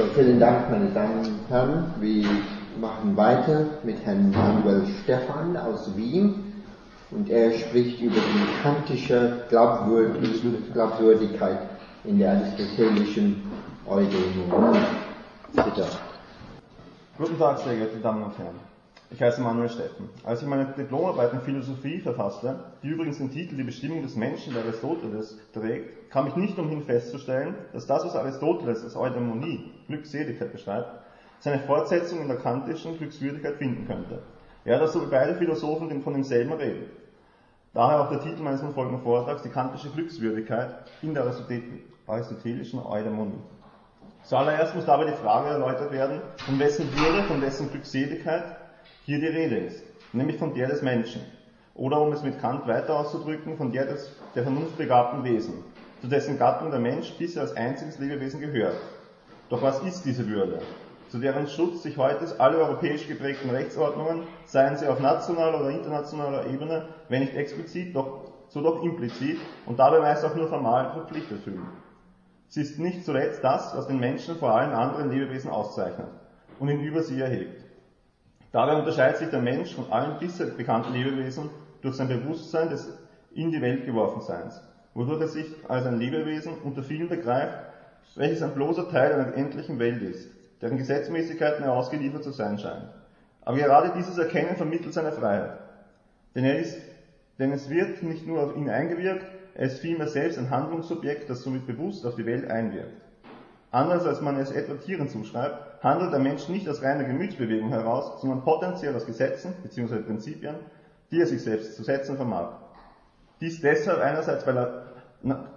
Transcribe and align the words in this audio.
So, 0.00 0.06
vielen 0.14 0.40
Dank, 0.40 0.70
meine 0.70 0.88
Damen 0.92 1.18
und 1.18 1.50
Herren. 1.50 1.92
Wir 2.00 2.24
machen 2.80 3.14
weiter 3.18 3.66
mit 3.82 4.02
Herrn 4.02 4.30
Manuel 4.30 4.86
Stefan 5.02 5.54
aus 5.58 5.94
Wien 5.94 6.54
und 7.10 7.28
er 7.28 7.52
spricht 7.52 8.00
über 8.00 8.16
die 8.16 8.62
kantische 8.62 9.44
Glaubwürdigkeit 9.50 11.58
in 12.04 12.18
der 12.18 12.30
aristotelischen 12.30 13.42
Eudemonie. 13.86 14.78
Bitte. 15.52 15.84
Guten 17.18 17.38
Tag, 17.38 17.58
sehr 17.58 17.74
geehrte 17.74 17.98
Damen 17.98 18.22
und 18.22 18.38
Herren. 18.38 18.70
Ich 19.12 19.20
heiße 19.20 19.40
Manuel 19.40 19.68
Steffen. 19.68 20.08
Als 20.24 20.40
ich 20.40 20.46
meine 20.46 20.66
Diplomarbeit 20.66 21.32
in 21.32 21.40
Philosophie 21.40 21.98
verfasste, 21.98 22.60
die 22.82 22.88
übrigens 22.88 23.18
den 23.18 23.32
Titel 23.32 23.56
Die 23.56 23.64
Bestimmung 23.64 24.02
des 24.02 24.14
Menschen 24.14 24.54
der 24.54 24.62
Aristoteles 24.62 25.36
trägt, 25.52 26.10
kam 26.10 26.28
ich 26.28 26.36
nicht 26.36 26.56
umhin 26.58 26.84
festzustellen, 26.84 27.56
dass 27.72 27.86
das, 27.86 28.04
was 28.04 28.14
Aristoteles 28.14 28.84
als 28.84 28.94
Eudaimonie, 28.94 29.68
Glückseligkeit 29.90 30.52
beschreibt, 30.52 30.88
seine 31.40 31.58
Fortsetzung 31.60 32.22
in 32.22 32.28
der 32.28 32.38
kantischen 32.38 32.96
Glückswürdigkeit 32.96 33.56
finden 33.56 33.86
könnte. 33.86 34.22
Ja, 34.64 34.78
dass 34.78 34.92
so 34.92 35.06
beide 35.10 35.34
Philosophen 35.34 36.02
von 36.02 36.14
demselben 36.14 36.52
reden. 36.52 36.86
Daher 37.72 38.00
auch 38.00 38.10
der 38.10 38.20
Titel 38.20 38.42
meines 38.42 38.60
folgenden 38.60 39.02
Vortrags, 39.02 39.42
die 39.42 39.48
kantische 39.48 39.90
Glückswürdigkeit 39.90 40.70
in 41.02 41.14
der 41.14 41.24
aristotelischen 42.06 42.80
Eudaimonie. 42.80 43.38
Zuallererst 44.24 44.74
muss 44.74 44.86
dabei 44.86 45.06
die 45.06 45.16
Frage 45.16 45.50
erläutert 45.50 45.92
werden, 45.92 46.20
von 46.44 46.58
wessen 46.58 46.86
Würde, 46.96 47.22
von 47.24 47.40
wessen 47.40 47.70
Glückseligkeit 47.70 48.44
hier 49.06 49.18
die 49.18 49.26
Rede 49.26 49.56
ist, 49.56 49.82
nämlich 50.12 50.36
von 50.36 50.54
der 50.54 50.68
des 50.68 50.82
Menschen. 50.82 51.22
Oder 51.74 52.00
um 52.00 52.12
es 52.12 52.22
mit 52.22 52.40
Kant 52.40 52.66
weiter 52.66 52.98
auszudrücken, 52.98 53.56
von 53.56 53.72
der 53.72 53.86
des, 53.86 54.10
der 54.34 54.42
vernunftbegabten 54.42 55.24
Wesen, 55.24 55.54
zu 56.02 56.08
dessen 56.08 56.38
Gattung 56.38 56.70
der 56.70 56.80
Mensch 56.80 57.12
bisher 57.18 57.42
als 57.42 57.56
einziges 57.56 57.98
Lebewesen 57.98 58.40
gehört. 58.40 58.76
Doch 59.50 59.62
was 59.62 59.82
ist 59.82 60.04
diese 60.04 60.28
Würde? 60.28 60.60
Zu 61.08 61.18
deren 61.18 61.48
Schutz 61.48 61.82
sich 61.82 61.96
heute 61.96 62.24
alle 62.38 62.58
europäisch 62.58 63.08
geprägten 63.08 63.50
Rechtsordnungen, 63.50 64.22
seien 64.44 64.76
sie 64.76 64.86
auf 64.86 65.00
nationaler 65.00 65.58
oder 65.58 65.70
internationaler 65.70 66.46
Ebene, 66.46 66.84
wenn 67.08 67.22
nicht 67.22 67.34
explizit, 67.34 67.96
doch, 67.96 68.30
so 68.48 68.62
doch 68.62 68.84
implizit 68.84 69.38
und 69.66 69.80
dabei 69.80 69.98
meist 69.98 70.24
auch 70.24 70.36
nur 70.36 70.46
formal 70.46 70.92
verpflichtet 70.92 71.42
fühlen. 71.42 71.66
Sie 72.46 72.60
ist 72.60 72.78
nicht 72.78 73.04
zuletzt 73.04 73.42
das, 73.42 73.76
was 73.76 73.88
den 73.88 73.98
Menschen 73.98 74.36
vor 74.36 74.54
allen 74.54 74.70
anderen 74.70 75.10
Lebewesen 75.10 75.50
auszeichnet 75.50 76.06
und 76.60 76.68
ihn 76.68 76.80
über 76.80 77.02
sie 77.02 77.20
erhebt. 77.20 77.64
Dabei 78.52 78.76
unterscheidet 78.76 79.16
sich 79.16 79.30
der 79.30 79.40
Mensch 79.40 79.74
von 79.74 79.90
allen 79.90 80.20
bisher 80.20 80.46
bekannten 80.46 80.92
Lebewesen 80.92 81.50
durch 81.82 81.96
sein 81.96 82.08
Bewusstsein 82.08 82.70
des 82.70 82.88
in 83.32 83.50
die 83.50 83.60
Welt 83.60 83.84
geworfen 83.84 84.20
Seins, 84.22 84.62
wodurch 84.94 85.20
er 85.20 85.28
sich 85.28 85.52
als 85.66 85.86
ein 85.86 85.98
Lebewesen 85.98 86.54
unter 86.62 86.84
vielen 86.84 87.08
begreift, 87.08 87.69
welches 88.16 88.42
ein 88.42 88.54
bloßer 88.54 88.88
Teil 88.88 89.12
einer 89.12 89.34
endlichen 89.34 89.78
Welt 89.78 90.02
ist, 90.02 90.28
deren 90.60 90.76
Gesetzmäßigkeiten 90.76 91.64
er 91.64 91.72
ausgeliefert 91.72 92.24
zu 92.24 92.32
sein 92.32 92.58
scheint. 92.58 92.88
Aber 93.42 93.56
gerade 93.56 93.92
dieses 93.96 94.18
Erkennen 94.18 94.56
vermittelt 94.56 94.92
seine 94.92 95.12
Freiheit. 95.12 95.58
Denn, 96.34 96.44
er 96.44 96.58
ist, 96.58 96.78
denn 97.38 97.52
es 97.52 97.70
wird 97.70 98.02
nicht 98.02 98.26
nur 98.26 98.42
auf 98.42 98.56
ihn 98.56 98.68
eingewirkt, 98.68 99.24
er 99.54 99.66
ist 99.66 99.80
vielmehr 99.80 100.06
selbst 100.06 100.38
ein 100.38 100.50
Handlungsobjekt, 100.50 101.28
das 101.28 101.42
somit 101.42 101.66
bewusst 101.66 102.06
auf 102.06 102.14
die 102.14 102.26
Welt 102.26 102.50
einwirkt. 102.50 103.02
Anders 103.72 104.04
als 104.04 104.20
man 104.20 104.36
es 104.36 104.50
etwa 104.50 104.74
Tieren 104.74 105.08
zuschreibt, 105.08 105.82
handelt 105.82 106.12
der 106.12 106.20
Mensch 106.20 106.48
nicht 106.48 106.68
aus 106.68 106.82
reiner 106.82 107.04
Gemütsbewegung 107.04 107.70
heraus, 107.70 108.20
sondern 108.20 108.42
potenziell 108.42 108.94
aus 108.94 109.06
Gesetzen 109.06 109.54
bzw. 109.62 110.00
Prinzipien, 110.00 110.56
die 111.10 111.20
er 111.20 111.26
sich 111.26 111.42
selbst 111.42 111.76
zu 111.76 111.82
setzen 111.82 112.16
vermag. 112.16 112.50
Dies 113.40 113.60
deshalb 113.60 114.00
einerseits, 114.00 114.46
weil 114.46 114.58
er 114.58 114.82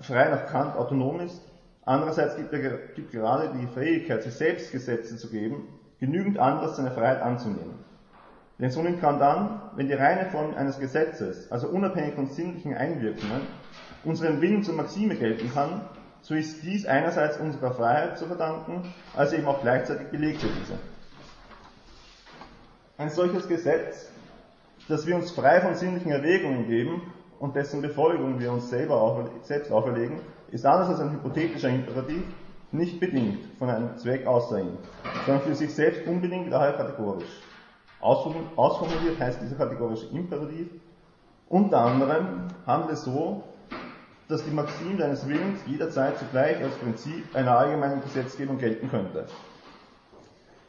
frei 0.02 0.30
nach 0.30 0.46
Kant 0.48 0.76
autonom 0.76 1.20
ist, 1.22 1.42
andererseits 1.86 2.36
gibt 2.36 2.53
er 2.53 2.78
gibt 2.95 3.12
gerade 3.12 3.53
die 3.58 3.67
Fähigkeit, 3.67 4.23
sich 4.23 4.34
selbst 4.34 4.72
Gesetze 4.72 5.17
zu 5.17 5.30
geben, 5.30 5.67
genügend 6.00 6.40
Anlass, 6.40 6.78
seine 6.78 6.92
Freiheit 6.92 7.22
anzunehmen. 7.22 7.84
Denn 8.59 8.70
so 8.70 8.81
nimmt 8.81 9.02
Kant 9.02 9.22
an, 9.22 9.62
wenn 9.75 9.88
die 9.88 9.94
reine 9.94 10.30
Form 10.30 10.53
eines 10.56 10.80
Gesetzes, 10.80 11.52
also 11.52 11.67
unabhängig 11.67 12.13
von 12.16 12.28
sinnlichen 12.28 12.75
Einwirkungen, 12.75 13.41
unseren 14.03 14.41
Willen 14.41 14.63
zur 14.63 14.75
Maxime 14.75 15.16
gelten 15.16 15.52
kann, 15.53 15.81
so 16.22 16.35
ist 16.35 16.63
dies 16.63 16.85
einerseits 16.85 17.38
unserer 17.38 17.74
Freiheit 17.74 18.18
zu 18.18 18.25
verdanken, 18.25 18.94
als 19.16 19.34
eben 19.34 19.46
auch 19.47 19.62
gleichzeitig 19.62 20.07
belegt 20.07 20.41
für 20.41 20.47
diese. 20.47 20.80
Ein 22.97 23.09
solches 23.09 23.47
Gesetz, 23.47 24.09
das 24.88 25.06
wir 25.07 25.16
uns 25.16 25.31
frei 25.31 25.59
von 25.62 25.75
sinnlichen 25.75 26.12
Erwägungen 26.12 26.68
geben 26.68 27.13
und 27.40 27.56
dessen 27.56 27.81
Befolgung 27.81 28.40
wir 28.40 28.52
uns 28.52 28.69
selber 28.69 29.02
aufer 29.02 29.30
selbst 29.41 29.72
auferlegen, 29.72 30.22
ist 30.53 30.66
anders 30.68 30.90
als 30.90 31.00
ein 31.00 31.12
hypothetischer 31.12 31.69
Imperativ 31.69 32.24
nicht 32.72 33.00
bedingt 33.00 33.40
von 33.58 33.69
einem 33.69 33.97
Zweck 33.97 34.28
außer 34.28 34.62
sondern 35.25 35.44
für 35.44 35.56
sich 35.56 35.74
selbst 35.74 36.08
unbedingt 36.08 36.53
daher 36.53 36.74
kategorisch. 36.74 37.41
Ausformuliert 38.00 39.19
heißt 39.19 39.42
dieser 39.42 39.56
kategorische 39.56 40.08
Imperativ, 40.08 40.68
unter 41.50 41.80
anderem 41.80 42.47
handelt 42.68 42.94
es 42.94 43.03
so, 43.03 43.44
dass 44.28 44.44
die 44.44 44.52
Maxim 44.52 44.97
deines 44.97 45.28
Willens 45.28 45.59
jederzeit 45.66 46.18
zugleich 46.18 46.58
als 46.63 46.75
Prinzip 46.75 47.36
einer 47.36 47.58
allgemeinen 47.58 48.02
Gesetzgebung 48.02 48.58
gelten 48.58 48.90
könnte. 48.90 49.25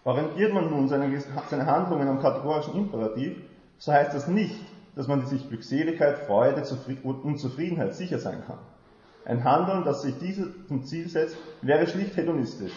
Orientiert 0.04 0.52
man 0.52 0.70
nun 0.70 0.88
seine, 0.88 1.10
seine 1.50 1.66
Handlungen 1.66 2.08
am 2.08 2.20
kategorischen 2.20 2.74
Imperativ, 2.74 3.36
so 3.78 3.92
heißt 3.92 4.14
das 4.14 4.28
nicht, 4.28 4.60
dass 4.96 5.08
man 5.08 5.26
sich 5.26 5.48
Glückseligkeit, 5.48 6.18
Freude 6.20 6.62
und 7.02 7.38
Zufriedenheit 7.38 7.94
sicher 7.94 8.18
sein 8.18 8.42
kann. 8.46 8.58
Ein 9.26 9.42
Handeln, 9.42 9.84
das 9.84 10.02
sich 10.02 10.18
diese 10.18 10.52
zum 10.66 10.84
Ziel 10.84 11.08
setzt, 11.08 11.36
wäre 11.62 11.86
schlicht 11.86 12.16
hedonistisch. 12.16 12.72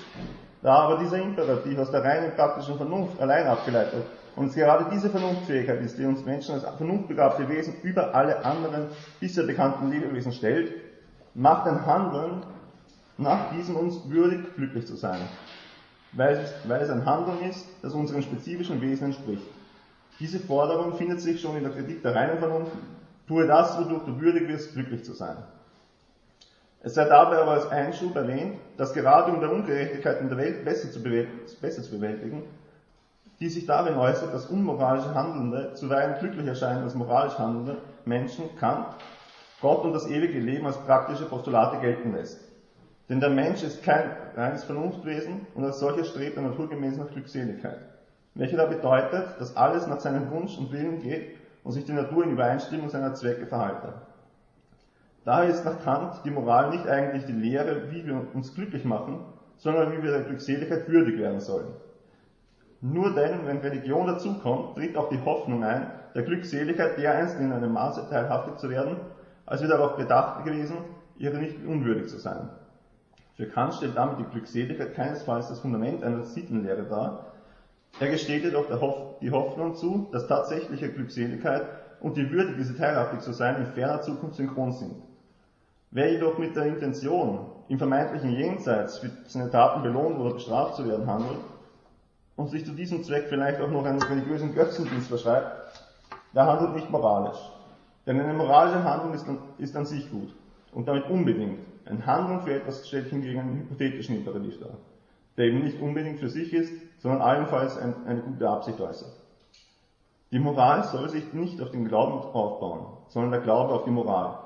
Da 0.61 0.75
aber 0.75 0.97
dieser 0.97 1.21
Imperativ 1.21 1.77
aus 1.77 1.91
der 1.91 2.03
reinen 2.03 2.35
praktischen 2.35 2.77
Vernunft 2.77 3.19
allein 3.19 3.47
abgeleitet 3.47 4.03
und 4.37 4.53
gerade 4.53 4.85
diese 4.91 5.09
Vernunftfähigkeit 5.09 5.81
ist, 5.81 5.97
die 5.97 6.05
uns 6.05 6.23
Menschen 6.23 6.53
als 6.53 6.63
vernunftbegabte 6.63 7.49
Wesen 7.49 7.73
über 7.83 8.13
alle 8.13 8.45
anderen 8.45 8.87
bisher 9.19 9.45
bekannten 9.45 9.89
Lebewesen 9.89 10.31
stellt, 10.31 10.73
macht 11.33 11.67
ein 11.67 11.85
Handeln 11.85 12.43
nach 13.17 13.51
diesem 13.51 13.75
uns 13.75 14.09
würdig, 14.09 14.55
glücklich 14.55 14.85
zu 14.85 14.95
sein. 14.95 15.19
Weil 16.13 16.37
es, 16.37 16.53
weil 16.67 16.81
es 16.81 16.89
ein 16.89 17.05
Handeln 17.05 17.49
ist, 17.49 17.65
das 17.81 17.93
unserem 17.93 18.21
spezifischen 18.21 18.79
Wesen 18.79 19.07
entspricht. 19.07 19.43
Diese 20.19 20.39
Forderung 20.39 20.93
findet 20.93 21.19
sich 21.19 21.41
schon 21.41 21.57
in 21.57 21.63
der 21.63 21.73
Kritik 21.73 22.01
der 22.01 22.15
reinen 22.15 22.39
Vernunft. 22.39 22.71
Tue 23.27 23.45
das, 23.45 23.77
wodurch 23.77 24.05
du 24.05 24.19
würdig 24.21 24.47
wirst, 24.47 24.73
glücklich 24.73 25.03
zu 25.03 25.13
sein. 25.13 25.37
Es 26.83 26.93
sei 26.93 27.05
dabei 27.05 27.37
aber 27.37 27.51
als 27.51 27.69
Einschub 27.69 28.15
erwähnt, 28.15 28.57
dass 28.77 28.93
gerade 28.93 29.31
um 29.31 29.39
der 29.39 29.51
Ungerechtigkeit 29.51 30.21
in 30.21 30.29
der 30.29 30.37
Welt 30.37 30.63
besser 30.63 30.91
zu, 30.91 31.01
besser 31.01 31.81
zu 31.83 31.91
bewältigen, 31.91 32.43
die 33.39 33.49
sich 33.49 33.65
darin 33.65 33.95
äußert, 33.95 34.33
dass 34.33 34.45
unmoralische 34.47 35.13
Handelnde 35.13 35.73
zuweilen 35.73 36.15
glücklicher 36.19 36.55
scheinen 36.55 36.83
als 36.83 36.95
moralisch 36.95 37.37
handelnde 37.37 37.77
Menschen, 38.05 38.55
Kant 38.57 38.95
Gott 39.59 39.83
und 39.83 39.93
das 39.93 40.07
ewige 40.07 40.39
Leben 40.39 40.67
als 40.67 40.77
praktische 40.77 41.25
Postulate 41.25 41.79
gelten 41.79 42.13
lässt. 42.13 42.39
Denn 43.09 43.19
der 43.19 43.31
Mensch 43.31 43.63
ist 43.63 43.83
kein 43.83 44.11
reines 44.35 44.63
Vernunftwesen 44.65 45.47
und 45.55 45.63
als 45.63 45.79
solcher 45.79 46.03
strebt 46.03 46.37
er 46.37 46.43
naturgemäß 46.43 46.97
nach 46.97 47.09
Glückseligkeit, 47.09 47.79
welche 48.35 48.57
da 48.57 48.65
bedeutet, 48.65 49.39
dass 49.39 49.55
alles 49.55 49.87
nach 49.87 49.99
seinem 49.99 50.29
Wunsch 50.29 50.57
und 50.57 50.71
Willen 50.71 51.01
geht 51.01 51.37
und 51.63 51.71
sich 51.71 51.85
die 51.85 51.93
Natur 51.93 52.23
in 52.23 52.31
Übereinstimmung 52.31 52.89
seiner 52.89 53.15
Zwecke 53.15 53.47
verhalte. 53.47 53.93
Daher 55.27 55.49
ist 55.49 55.65
nach 55.65 55.83
Kant 55.83 56.21
die 56.23 56.31
Moral 56.31 56.69
nicht 56.69 56.87
eigentlich 56.87 57.25
die 57.25 57.33
Lehre, 57.33 57.91
wie 57.91 58.05
wir 58.05 58.33
uns 58.33 58.55
glücklich 58.55 58.85
machen, 58.85 59.19
sondern 59.57 59.91
wie 59.91 60.01
wir 60.01 60.11
der 60.11 60.21
Glückseligkeit 60.21 60.87
würdig 60.87 61.19
werden 61.19 61.41
sollen. 61.41 61.67
Nur 62.79 63.13
denn, 63.13 63.45
wenn 63.45 63.57
Religion 63.57 64.07
dazukommt, 64.07 64.77
tritt 64.77 64.95
auch 64.95 65.09
die 65.09 65.19
Hoffnung 65.25 65.65
ein, 65.65 65.91
der 66.15 66.23
Glückseligkeit 66.23 66.97
dereinst 66.97 67.37
in 67.41 67.51
einem 67.51 67.73
Maße 67.73 68.07
teilhaftig 68.09 68.55
zu 68.55 68.69
werden, 68.69 68.95
als 69.45 69.61
wir 69.61 69.67
darauf 69.67 69.97
bedacht 69.97 70.45
gewesen, 70.45 70.77
ihre 71.17 71.39
nicht 71.39 71.57
unwürdig 71.65 72.07
zu 72.07 72.19
sein. 72.19 72.47
Für 73.35 73.47
Kant 73.47 73.73
stellt 73.73 73.97
damit 73.97 74.19
die 74.19 74.31
Glückseligkeit 74.31 74.93
keinesfalls 74.93 75.49
das 75.49 75.59
Fundament 75.59 76.05
einer 76.05 76.23
Sittenlehre 76.23 76.83
dar. 76.83 77.33
Er 77.99 78.07
gesteht 78.07 78.45
jedoch 78.45 78.67
die 79.19 79.31
Hoffnung 79.31 79.75
zu, 79.75 80.07
dass 80.13 80.25
tatsächliche 80.25 80.89
Glückseligkeit 80.89 81.63
und 81.99 82.15
die 82.15 82.31
Würde, 82.31 82.55
diese 82.55 82.77
teilhaftig 82.77 83.19
zu 83.19 83.33
sein, 83.33 83.57
in 83.57 83.65
ferner 83.65 83.99
Zukunft 83.99 84.37
synchron 84.37 84.71
sind. 84.71 84.93
Wer 85.91 86.11
jedoch 86.11 86.37
mit 86.37 86.55
der 86.55 86.65
Intention, 86.65 87.39
im 87.69 87.77
vermeintlichen 87.77 88.31
Jenseits 88.31 88.99
für 88.99 89.09
seine 89.27 89.49
Taten 89.49 89.83
belohnt 89.83 90.19
oder 90.19 90.33
bestraft 90.33 90.75
zu 90.75 90.87
werden 90.87 91.07
handelt, 91.07 91.39
und 92.35 92.49
sich 92.49 92.65
zu 92.65 92.71
diesem 92.71 93.03
Zweck 93.03 93.25
vielleicht 93.29 93.59
auch 93.59 93.69
noch 93.69 93.83
einen 93.85 94.01
religiösen 94.01 94.53
Götzendienst 94.53 95.07
verschreibt, 95.07 95.81
der 96.33 96.45
handelt 96.45 96.75
nicht 96.75 96.89
moralisch. 96.89 97.39
Denn 98.05 98.19
eine 98.21 98.33
moralische 98.33 98.83
Handlung 98.83 99.13
ist 99.13 99.27
an, 99.27 99.39
ist 99.57 99.75
an 99.75 99.85
sich 99.85 100.09
gut 100.11 100.33
und 100.71 100.87
damit 100.87 101.09
unbedingt. 101.09 101.59
Ein 101.85 102.05
Handeln 102.05 102.41
für 102.41 102.53
etwas 102.53 102.87
stellt 102.87 103.07
hingegen 103.07 103.39
einen 103.39 103.57
hypothetischen 103.59 104.17
Imperativ 104.17 104.59
dar, 104.59 104.77
der 105.35 105.45
eben 105.45 105.63
nicht 105.63 105.81
unbedingt 105.81 106.19
für 106.19 106.29
sich 106.29 106.53
ist, 106.53 106.71
sondern 106.99 107.21
allenfalls 107.21 107.77
ein, 107.77 107.93
eine 108.05 108.21
gute 108.21 108.47
Absicht 108.47 108.79
äußert. 108.79 109.11
Die 110.31 110.39
Moral 110.39 110.83
soll 110.83 111.09
sich 111.09 111.33
nicht 111.33 111.61
auf 111.61 111.71
den 111.71 111.87
Glauben 111.87 112.19
aufbauen, 112.19 112.85
sondern 113.07 113.31
der 113.31 113.41
Glaube 113.41 113.73
auf 113.73 113.85
die 113.85 113.91
Moral. 113.91 114.37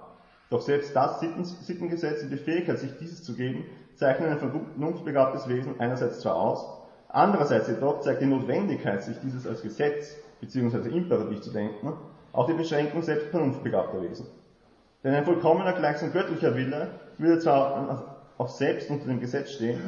Doch 0.51 0.61
selbst 0.61 0.93
das 0.93 1.21
Sitten, 1.21 1.45
Sittengesetz 1.45 2.23
und 2.23 2.29
die 2.29 2.37
Fähigkeit, 2.37 2.77
sich 2.77 2.91
dieses 2.99 3.23
zu 3.23 3.35
geben, 3.35 3.63
zeichnen 3.95 4.31
ein 4.31 4.37
vernunftbegabtes 4.37 5.47
Wesen 5.47 5.79
einerseits 5.79 6.19
zwar 6.19 6.35
aus, 6.35 6.67
andererseits 7.07 7.69
jedoch 7.69 8.01
zeigt 8.01 8.21
die 8.21 8.25
Notwendigkeit, 8.25 9.01
sich 9.01 9.17
dieses 9.21 9.47
als 9.47 9.61
Gesetz 9.61 10.17
bzw. 10.41 10.89
imperativ 10.89 11.39
zu 11.39 11.51
denken, 11.51 11.93
auch 12.33 12.47
die 12.47 12.53
Beschränkung 12.53 13.01
selbst 13.01 13.27
vernunftbegabter 13.27 14.01
Wesen. 14.01 14.27
Denn 15.05 15.15
ein 15.15 15.23
vollkommener, 15.23 15.71
gleichsam 15.71 16.11
göttlicher 16.11 16.53
Wille 16.53 16.89
würde 17.17 17.39
zwar 17.39 18.17
auch 18.37 18.49
selbst 18.49 18.89
unter 18.89 19.07
dem 19.07 19.21
Gesetz 19.21 19.51
stehen, 19.51 19.79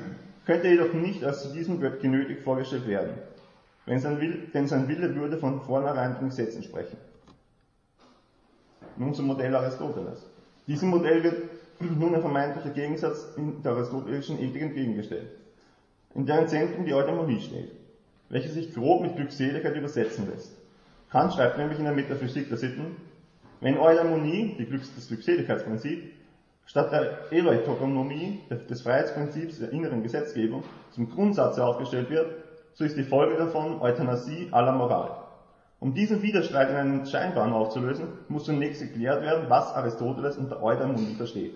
könnte 0.45 0.69
jedoch 0.69 0.93
nicht 0.93 1.25
als 1.25 1.43
zu 1.43 1.51
diesem 1.51 1.81
Gott 1.81 1.99
genötigt 1.99 2.41
vorgestellt 2.41 2.87
werden, 2.87 3.15
wenn 3.85 3.99
sein 3.99 4.21
Wille, 4.21 4.47
denn 4.53 4.67
sein 4.67 4.87
Wille 4.87 5.13
würde 5.13 5.37
von 5.37 5.59
vornherein 5.59 6.15
dem 6.19 6.29
Gesetz 6.29 6.55
entsprechen. 6.55 6.97
Nun 8.95 9.13
zum 9.13 9.27
Modell 9.27 9.53
Aristoteles. 9.53 10.32
Diesem 10.67 10.89
Modell 10.89 11.23
wird 11.23 11.43
nun 11.79 12.15
ein 12.15 12.21
vermeintlicher 12.21 12.69
Gegensatz 12.69 13.27
in 13.35 13.61
der 13.63 13.73
aristotelischen 13.73 14.39
Ethik 14.39 14.61
entgegengestellt, 14.61 15.27
in 16.15 16.25
deren 16.25 16.47
Zentrum 16.47 16.85
die 16.85 16.93
Eudaimonie 16.93 17.41
steht, 17.41 17.71
welche 18.29 18.49
sich 18.49 18.73
grob 18.73 19.01
mit 19.01 19.15
Glückseligkeit 19.15 19.75
übersetzen 19.75 20.29
lässt. 20.29 20.53
Kant 21.11 21.33
schreibt 21.33 21.57
nämlich 21.57 21.79
in 21.79 21.85
der 21.85 21.93
Metaphysik 21.93 22.47
der 22.47 22.57
Sitten, 22.57 22.95
wenn 23.59 23.77
Eudaimonie, 23.77 24.55
die 24.57 24.65
Glücks 24.65 24.93
das 24.95 25.07
Glückseligkeitsprinzip, 25.07 26.13
statt 26.65 26.91
der 26.91 27.31
Eleitokonomie, 27.31 28.39
des 28.49 28.81
Freiheitsprinzips 28.81 29.59
der 29.59 29.71
inneren 29.73 30.01
Gesetzgebung, 30.01 30.63
zum 30.91 31.09
Grundsatz 31.09 31.59
aufgestellt 31.59 32.09
wird, 32.09 32.35
so 32.73 32.83
ist 32.83 32.97
die 32.97 33.03
Folge 33.03 33.35
davon 33.35 33.81
Euthanasie 33.81 34.47
aller 34.51 34.71
Moral. 34.71 35.22
Um 35.83 35.93
diesen 35.93 36.21
Widerstreit 36.21 36.69
in 36.69 36.77
einen 36.77 37.05
scheinbaren 37.05 37.51
aufzulösen, 37.51 38.07
muss 38.29 38.45
zunächst 38.45 38.81
geklärt 38.81 39.21
werden, 39.21 39.49
was 39.49 39.73
Aristoteles 39.73 40.37
unter 40.37 40.63
Eudaimonie 40.63 41.15
versteht. 41.15 41.55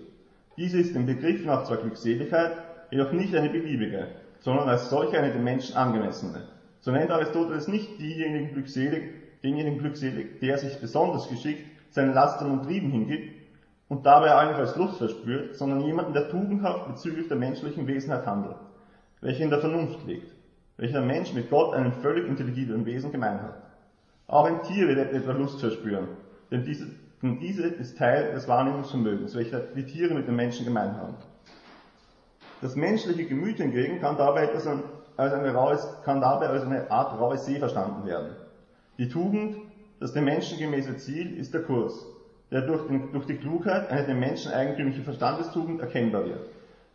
Diese 0.58 0.78
ist 0.78 0.94
dem 0.94 1.06
Begriff 1.06 1.46
nach 1.46 1.64
zwar 1.64 1.78
Glückseligkeit, 1.78 2.52
jedoch 2.90 3.10
nicht 3.12 3.34
eine 3.34 3.48
beliebige, 3.48 4.08
sondern 4.40 4.68
als 4.68 4.90
solche 4.90 5.18
eine 5.18 5.32
dem 5.32 5.44
Menschen 5.44 5.76
angemessene. 5.76 6.42
So 6.80 6.90
nennt 6.90 7.10
Aristoteles 7.10 7.68
nicht 7.68 7.98
diejenigen 7.98 8.52
glückselig, 8.52 9.14
denjenigen 9.42 9.78
glückselig, 9.78 10.40
der 10.40 10.58
sich 10.58 10.78
besonders 10.78 11.30
geschickt 11.30 11.64
seinen 11.88 12.12
Lastern 12.12 12.50
und 12.50 12.64
Trieben 12.64 12.90
hingibt 12.90 13.32
und 13.88 14.04
dabei 14.04 14.32
allenfalls 14.32 14.76
Lust 14.76 14.98
verspürt, 14.98 15.56
sondern 15.56 15.80
jemanden, 15.80 16.12
der 16.12 16.28
tugendhaft 16.28 16.86
bezüglich 16.86 17.28
der 17.28 17.38
menschlichen 17.38 17.86
Wesenheit 17.86 18.26
handelt, 18.26 18.56
welche 19.22 19.42
in 19.44 19.48
der 19.48 19.60
Vernunft 19.60 20.06
liegt, 20.06 20.30
welcher 20.76 21.00
Mensch 21.00 21.32
mit 21.32 21.48
Gott, 21.48 21.72
einem 21.72 21.92
völlig 21.92 22.28
intelligiblen 22.28 22.84
Wesen, 22.84 23.10
gemein 23.10 23.40
hat. 23.40 23.67
Auch 24.28 24.44
ein 24.44 24.62
Tier 24.62 24.88
wird 24.88 24.98
etwa 24.98 25.32
Lust 25.32 25.58
verspüren, 25.58 26.06
denn 26.50 26.62
diese, 26.62 26.86
denn 27.22 27.40
diese 27.40 27.66
ist 27.66 27.96
Teil 27.96 28.32
des 28.32 28.46
Wahrnehmungsvermögens, 28.46 29.34
welcher 29.34 29.60
die 29.60 29.86
Tiere 29.86 30.12
mit 30.12 30.28
den 30.28 30.36
Menschen 30.36 30.66
gemein 30.66 30.96
haben. 30.98 31.14
Das 32.60 32.76
menschliche 32.76 33.24
Gemüt 33.24 33.56
hingegen 33.56 34.00
kann 34.00 34.18
dabei, 34.18 34.42
etwas 34.42 34.68
als 35.16 35.32
eine 35.32 35.54
raues, 35.54 35.88
kann 36.04 36.20
dabei 36.20 36.48
als 36.48 36.64
eine 36.64 36.90
Art 36.90 37.18
raue 37.18 37.38
See 37.38 37.58
verstanden 37.58 38.04
werden. 38.04 38.28
Die 38.98 39.08
Tugend, 39.08 39.56
das 39.98 40.12
dem 40.12 40.24
Menschen 40.24 40.58
gemäße 40.58 40.98
Ziel, 40.98 41.38
ist 41.38 41.54
der 41.54 41.62
Kurs, 41.62 42.04
der 42.50 42.62
durch, 42.62 42.86
den, 42.86 43.10
durch 43.12 43.24
die 43.24 43.36
Klugheit 43.36 43.90
eine 43.90 44.06
dem 44.06 44.20
Menschen 44.20 44.52
eigentümliche 44.52 45.02
Verstandestugend 45.02 45.80
erkennbar 45.80 46.26
wird, 46.26 46.40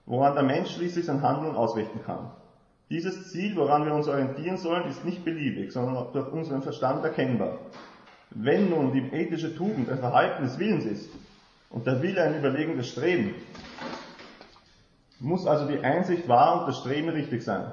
woran 0.06 0.36
der 0.36 0.44
Mensch 0.44 0.76
schließlich 0.76 1.06
sein 1.06 1.24
Handeln 1.24 1.56
ausrichten 1.56 2.02
kann. 2.06 2.30
Dieses 2.94 3.32
Ziel, 3.32 3.56
woran 3.56 3.88
wir 3.88 3.94
uns 3.96 4.08
orientieren 4.08 4.58
sollen, 4.58 4.88
ist 4.88 5.04
nicht 5.04 5.26
beliebig, 5.26 5.72
sondern 5.72 6.14
durch 6.14 6.32
unseren 6.32 6.62
Verstand 6.62 7.04
erkennbar. 7.04 7.58
Wenn 8.30 8.70
nun 8.70 8.94
die 8.94 9.12
ethische 9.12 9.56
Tugend 9.56 9.90
ein 9.90 9.98
Verhalten 9.98 10.44
des 10.44 10.60
Willens 10.60 10.86
ist 10.86 11.10
und 11.72 11.88
der 11.88 12.04
Wille 12.04 12.22
ein 12.22 12.38
überlegendes 12.38 12.90
Streben, 12.90 13.34
muss 15.20 15.48
also 15.48 15.68
die 15.68 15.80
Einsicht 15.80 16.28
wahr 16.28 16.60
und 16.60 16.68
das 16.68 16.82
Streben 16.82 17.10
richtig 17.10 17.42
sein, 17.42 17.72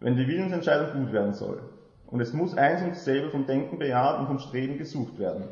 wenn 0.00 0.16
die 0.16 0.26
Willensentscheidung 0.26 1.02
gut 1.02 1.12
werden 1.12 1.34
soll. 1.34 1.60
Und 2.06 2.22
es 2.22 2.32
muss 2.32 2.56
eins 2.56 2.80
und 2.80 2.92
dasselbe 2.92 3.28
vom 3.28 3.44
Denken 3.44 3.78
bejaht 3.78 4.20
und 4.20 4.26
vom 4.26 4.38
Streben 4.38 4.78
gesucht 4.78 5.18
werden. 5.18 5.48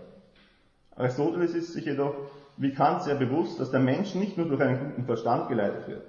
Aristoteles 0.97 1.53
ist 1.53 1.75
sich 1.75 1.85
jedoch 1.85 2.15
wie 2.57 2.73
Kant 2.73 3.03
sehr 3.03 3.17
bewusst, 3.17 3.61
dass 3.61 3.71
der 3.71 3.81
Mensch 3.81 4.15
nicht 4.15 4.39
nur 4.39 4.49
durch 4.49 4.63
einen 4.63 4.79
guten 4.79 5.05
Verstand 5.05 5.51
geleitet 5.51 5.89
wird, 5.89 6.05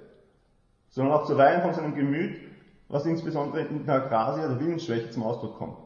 sondern 0.88 1.12
auch 1.12 1.26
zuweilen 1.26 1.60
von 1.60 1.74
seinem 1.74 1.94
Gemüt 1.94 2.51
was 2.92 3.06
insbesondere 3.06 3.62
in 3.62 3.86
der 3.86 4.04
Agrasia 4.04 4.46
der 4.46 4.60
Willensschwäche 4.60 5.10
zum 5.10 5.22
Ausdruck 5.22 5.56
kommt. 5.56 5.78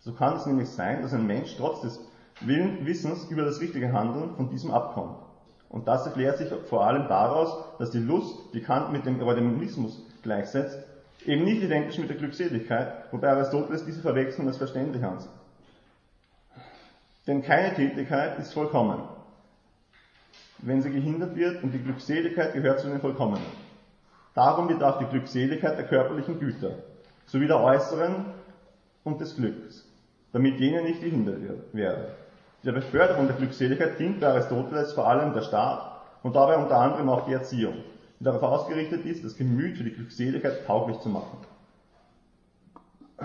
So 0.00 0.12
kann 0.12 0.36
es 0.36 0.46
nämlich 0.46 0.68
sein, 0.68 1.00
dass 1.00 1.14
ein 1.14 1.26
Mensch 1.26 1.56
trotz 1.56 1.80
des 1.82 2.00
Willen, 2.40 2.84
Wissens 2.86 3.24
über 3.30 3.44
das 3.44 3.60
richtige 3.60 3.92
Handeln 3.92 4.34
von 4.34 4.50
diesem 4.50 4.72
abkommt. 4.72 5.16
Und 5.68 5.86
das 5.86 6.06
erklärt 6.06 6.38
sich 6.38 6.48
vor 6.68 6.84
allem 6.84 7.08
daraus, 7.08 7.78
dass 7.78 7.90
die 7.90 7.98
Lust, 7.98 8.36
die 8.52 8.60
Kant 8.60 8.92
mit 8.92 9.06
dem 9.06 9.22
Eudaimonismus 9.22 10.02
gleichsetzt, 10.22 10.78
eben 11.24 11.44
nicht 11.44 11.62
identisch 11.62 11.98
mit 11.98 12.08
der 12.08 12.16
Glückseligkeit, 12.16 13.12
wobei 13.12 13.28
Aristoteles 13.28 13.84
diese 13.84 14.02
Verwechslung 14.02 14.48
als 14.48 14.56
verständlich 14.56 15.04
ansieht. 15.04 15.30
Denn 17.28 17.42
keine 17.42 17.74
Tätigkeit 17.74 18.38
ist 18.40 18.54
vollkommen, 18.54 19.02
wenn 20.58 20.82
sie 20.82 20.90
gehindert 20.90 21.36
wird 21.36 21.62
und 21.62 21.70
die 21.70 21.82
Glückseligkeit 21.82 22.54
gehört 22.54 22.80
zu 22.80 22.88
den 22.88 23.00
Vollkommenen. 23.00 23.67
Darum 24.38 24.68
bedarf 24.68 24.98
die 24.98 25.06
Glückseligkeit 25.06 25.76
der 25.76 25.86
körperlichen 25.88 26.38
Güter, 26.38 26.70
sowie 27.26 27.48
der 27.48 27.58
äußeren 27.58 28.26
und 29.02 29.20
des 29.20 29.34
Glücks, 29.34 29.84
damit 30.32 30.60
jene 30.60 30.84
nicht 30.84 31.00
gehindert 31.00 31.40
werden. 31.72 32.04
Der 32.62 32.70
Beförderung 32.70 33.26
der 33.26 33.34
Glückseligkeit 33.34 33.98
dient 33.98 34.20
bei 34.20 34.28
Aristoteles 34.28 34.92
vor 34.92 35.08
allem 35.08 35.34
der 35.34 35.42
Staat 35.42 35.90
und 36.22 36.36
dabei 36.36 36.56
unter 36.56 36.76
anderem 36.76 37.08
auch 37.08 37.26
die 37.26 37.32
Erziehung, 37.32 37.78
die 38.20 38.24
darauf 38.24 38.44
ausgerichtet 38.44 39.04
ist, 39.06 39.24
das 39.24 39.36
Gemüt 39.36 39.76
für 39.76 39.82
die 39.82 39.94
Glückseligkeit 39.94 40.64
tauglich 40.68 41.00
zu 41.00 41.08
machen. 41.08 41.38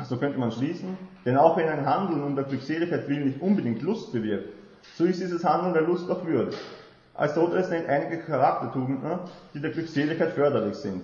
So 0.05 0.17
könnte 0.17 0.39
man 0.39 0.51
schließen, 0.51 0.97
denn 1.27 1.37
auch 1.37 1.55
wenn 1.57 1.69
ein 1.69 1.85
Handeln 1.85 2.23
um 2.23 2.35
der 2.35 2.45
Glückseligkeit 2.45 3.07
willen 3.07 3.27
nicht 3.27 3.39
unbedingt 3.39 3.83
Lust 3.83 4.13
bewirkt, 4.13 4.49
so 4.95 5.05
ist 5.05 5.21
dieses 5.21 5.45
Handeln 5.45 5.73
der 5.73 5.83
Lust 5.83 6.09
auch 6.09 6.25
würdig. 6.25 6.57
Aristoteles 7.15 7.69
nennt 7.69 7.87
einige 7.87 8.19
Charaktertugenden, 8.19 9.19
die 9.53 9.61
der 9.61 9.71
Glückseligkeit 9.71 10.31
förderlich 10.31 10.75
sind. 10.75 11.03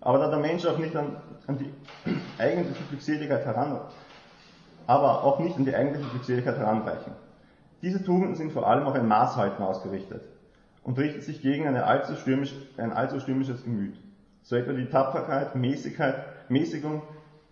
Aber 0.00 0.18
da 0.18 0.30
der 0.30 0.38
Mensch 0.38 0.64
auch 0.64 0.78
nicht 0.78 0.94
an, 0.94 1.16
an 1.46 1.58
die 1.58 1.72
eigentliche 2.38 2.84
Glückseligkeit 2.84 3.44
heran, 3.44 3.80
aber 4.86 5.24
auch 5.24 5.40
nicht 5.40 5.56
an 5.56 5.64
die 5.64 5.74
eigentliche 5.74 6.08
Glückseligkeit 6.10 6.56
heranreichen. 6.56 7.12
Diese 7.82 8.04
Tugenden 8.04 8.36
sind 8.36 8.52
vor 8.52 8.66
allem 8.66 8.86
auf 8.86 8.94
ein 8.94 9.08
Maßhalten 9.08 9.64
ausgerichtet 9.64 10.22
und 10.84 10.98
richten 10.98 11.20
sich 11.20 11.42
gegen 11.42 11.66
allzu 11.76 12.14
stürmisch, 12.14 12.54
ein 12.76 12.92
allzu 12.92 13.20
stürmisches 13.20 13.64
Gemüt. 13.64 13.94
So 14.42 14.56
etwa 14.56 14.72
die 14.72 14.86
Tapferkeit, 14.86 15.54
Mäßigkeit, 15.54 16.14
Mäßigung, 16.48 17.02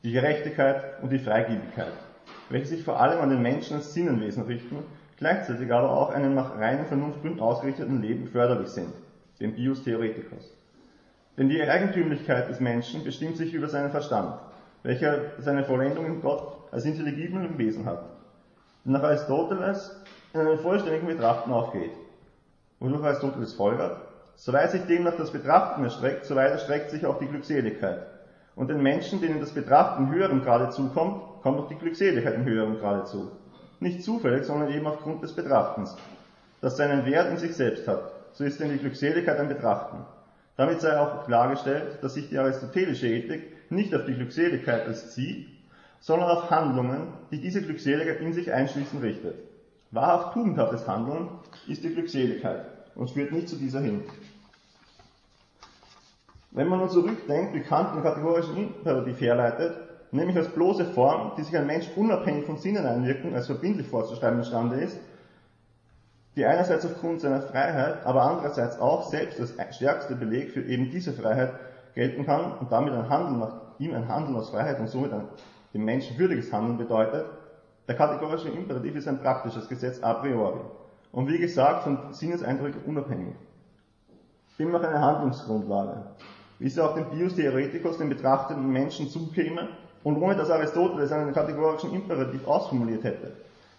die 0.05 0.13
Gerechtigkeit 0.13 1.03
und 1.03 1.11
die 1.11 1.19
Freigebigkeit, 1.19 1.93
welche 2.49 2.67
sich 2.67 2.85
vor 2.85 3.01
allem 3.01 3.21
an 3.21 3.31
den 3.31 3.43
Menschen 3.43 3.77
als 3.77 3.93
Sinnenwesen 3.93 4.45
richten 4.45 4.79
gleichzeitig 5.19 5.73
aber 5.73 5.91
auch 5.91 6.11
einem 6.11 6.35
nach 6.35 6.57
reinen 6.57 6.87
Vernunftgründen 6.87 7.41
ausgerichteten 7.41 8.01
Leben 8.01 8.29
förderlich 8.29 8.69
sind, 8.69 8.93
dem 9.41 9.55
Bios 9.55 9.83
Theoretikos. 9.83 10.55
Denn 11.37 11.49
die 11.49 11.63
Eigentümlichkeit 11.63 12.49
des 12.49 12.61
Menschen 12.61 13.05
bestimmt 13.05 13.37
sich 13.37 13.53
über 13.53 13.69
seinen 13.69 13.91
Verstand, 13.91 14.35
welcher 14.83 15.33
seine 15.39 15.65
Vollendung 15.65 16.07
in 16.07 16.21
Gott 16.21 16.73
als 16.73 16.85
intelligiblen 16.85 17.59
Wesen 17.59 17.85
hat. 17.85 18.05
Und 18.85 18.93
nach 18.93 19.03
Aristoteles 19.03 20.01
in 20.33 20.41
einem 20.41 20.59
vollständigen 20.59 21.07
Betrachten 21.07 21.53
aufgeht. 21.53 21.93
Wodurch 22.81 23.05
Aristoteles 23.05 23.55
folgert, 23.55 24.01
soweit 24.37 24.71
sich 24.71 24.83
demnach 24.83 25.17
das 25.17 25.33
Betrachten 25.33 25.83
erstreckt, 25.83 26.25
so 26.25 26.37
weit 26.37 26.53
erstreckt 26.53 26.91
sich 26.91 27.05
auch 27.07 27.19
die 27.19 27.27
Glückseligkeit. 27.27 28.07
Und 28.55 28.69
den 28.71 28.83
Menschen, 28.83 29.21
denen 29.21 29.41
das 29.41 29.53
Betrachten 29.53 30.05
in 30.05 30.13
höherem 30.13 30.43
Grade 30.43 30.71
zukommt, 30.71 31.43
kommt 31.43 31.59
auch 31.59 31.69
die 31.69 31.77
Glückseligkeit 31.77 32.35
in 32.35 32.45
höherem 32.45 32.79
Grade 32.79 33.05
zu 33.05 33.33
nicht 33.81 34.03
zufällig, 34.03 34.45
sondern 34.45 34.73
eben 34.73 34.87
aufgrund 34.87 35.23
des 35.23 35.33
Betrachtens, 35.35 35.97
das 36.61 36.77
seinen 36.77 37.07
Wert 37.07 37.31
in 37.31 37.37
sich 37.37 37.55
selbst 37.55 37.87
hat. 37.87 38.13
So 38.33 38.45
ist 38.45 38.61
denn 38.61 38.71
die 38.71 38.79
Glückseligkeit 38.79 39.39
ein 39.39 39.49
Betrachten. 39.49 40.05
Damit 40.57 40.81
sei 40.81 40.99
auch 40.99 41.25
klargestellt, 41.27 42.03
dass 42.03 42.15
sich 42.15 42.29
die 42.29 42.39
aristotelische 42.39 43.07
Ethik 43.07 43.71
nicht 43.71 43.95
auf 43.95 44.05
die 44.07 44.15
Glückseligkeit 44.15 44.87
als 44.87 45.15
Ziel, 45.15 45.47
sondern 46.01 46.31
auf 46.31 46.51
Handlungen, 46.51 47.13
die 47.31 47.41
diese 47.41 47.63
Glückseligkeit 47.63 48.21
in 48.21 48.33
sich 48.33 48.53
einschließen, 48.53 49.01
richtet. 49.01 49.37
Wahrhaft 49.91 50.35
tugendhaftes 50.35 50.87
Handeln 50.87 51.29
ist 51.67 51.83
die 51.83 51.95
Glückseligkeit 51.95 52.67
und 52.95 53.11
führt 53.11 53.33
nicht 53.33 53.49
zu 53.49 53.57
dieser 53.57 53.81
hin. 53.81 54.03
Wenn 56.51 56.69
man 56.69 56.81
nun 56.81 56.91
zurückdenkt, 56.91 57.55
wie 57.55 57.61
Kant 57.61 57.95
den 57.95 58.03
kategorischen 58.03 58.57
Imperativ 58.57 59.21
herleitet, 59.21 59.88
nämlich 60.13 60.37
als 60.37 60.49
bloße 60.49 60.87
Form, 60.87 61.33
die 61.37 61.43
sich 61.43 61.57
ein 61.57 61.67
Mensch 61.67 61.89
unabhängig 61.97 62.47
von 62.47 62.57
Sinneneinwirkung 62.57 63.35
als 63.35 63.47
verbindlich 63.47 63.87
vorzuschreiben 63.87 64.39
imstande 64.39 64.77
ist, 64.77 64.99
die 66.37 66.45
einerseits 66.45 66.87
aufgrund 66.87 67.21
seiner 67.21 67.43
Freiheit, 67.43 68.07
aber 68.07 68.23
andererseits 68.23 68.79
auch 68.79 69.11
selbst 69.11 69.41
als 69.41 69.77
stärkste 69.77 70.15
Beleg 70.15 70.51
für 70.51 70.63
eben 70.63 70.91
diese 70.91 71.13
Freiheit 71.13 71.53
gelten 71.95 72.25
kann 72.25 72.53
und 72.59 72.71
damit 72.71 72.95
ein 72.95 73.09
Handeln 73.09 73.41
nach 73.41 73.55
ihm 73.79 73.95
ein 73.95 74.09
Handeln 74.09 74.37
aus 74.37 74.51
Freiheit 74.51 74.79
und 74.81 74.89
somit 74.89 75.13
ein 75.13 75.29
dem 75.75 75.85
Menschen 75.85 76.19
würdiges 76.19 76.53
Handeln 76.53 76.79
bedeutet, 76.79 77.27
der 77.87 77.95
kategorische 77.95 78.49
Imperativ 78.49 78.97
ist 78.97 79.09
ein 79.09 79.21
praktisches 79.21 79.69
Gesetz 79.69 80.03
a 80.03 80.15
priori 80.15 80.61
und 81.13 81.29
wie 81.29 81.39
gesagt 81.39 81.83
von 81.83 82.13
Sinneseindrücken 82.13 82.83
unabhängig. 82.85 83.35
Demnach 84.59 84.83
eine 84.83 85.01
Handlungsgrundlage. 85.01 86.05
wie 86.59 86.67
es 86.67 86.79
auch 86.79 86.95
dem 86.95 87.11
Bios 87.11 87.37
Theoretikos, 87.37 87.99
dem 87.99 88.09
betrachteten 88.09 88.69
Menschen 88.69 89.09
zukäme, 89.09 89.69
und 90.09 90.23
ohne 90.23 90.37
dass 90.37 90.51
Aristoteles 90.51 91.13
einen 91.13 91.35
kategorischen 91.35 91.93
Imperativ 91.93 92.47
ausformuliert 92.47 93.05
hätte. 93.05 93.33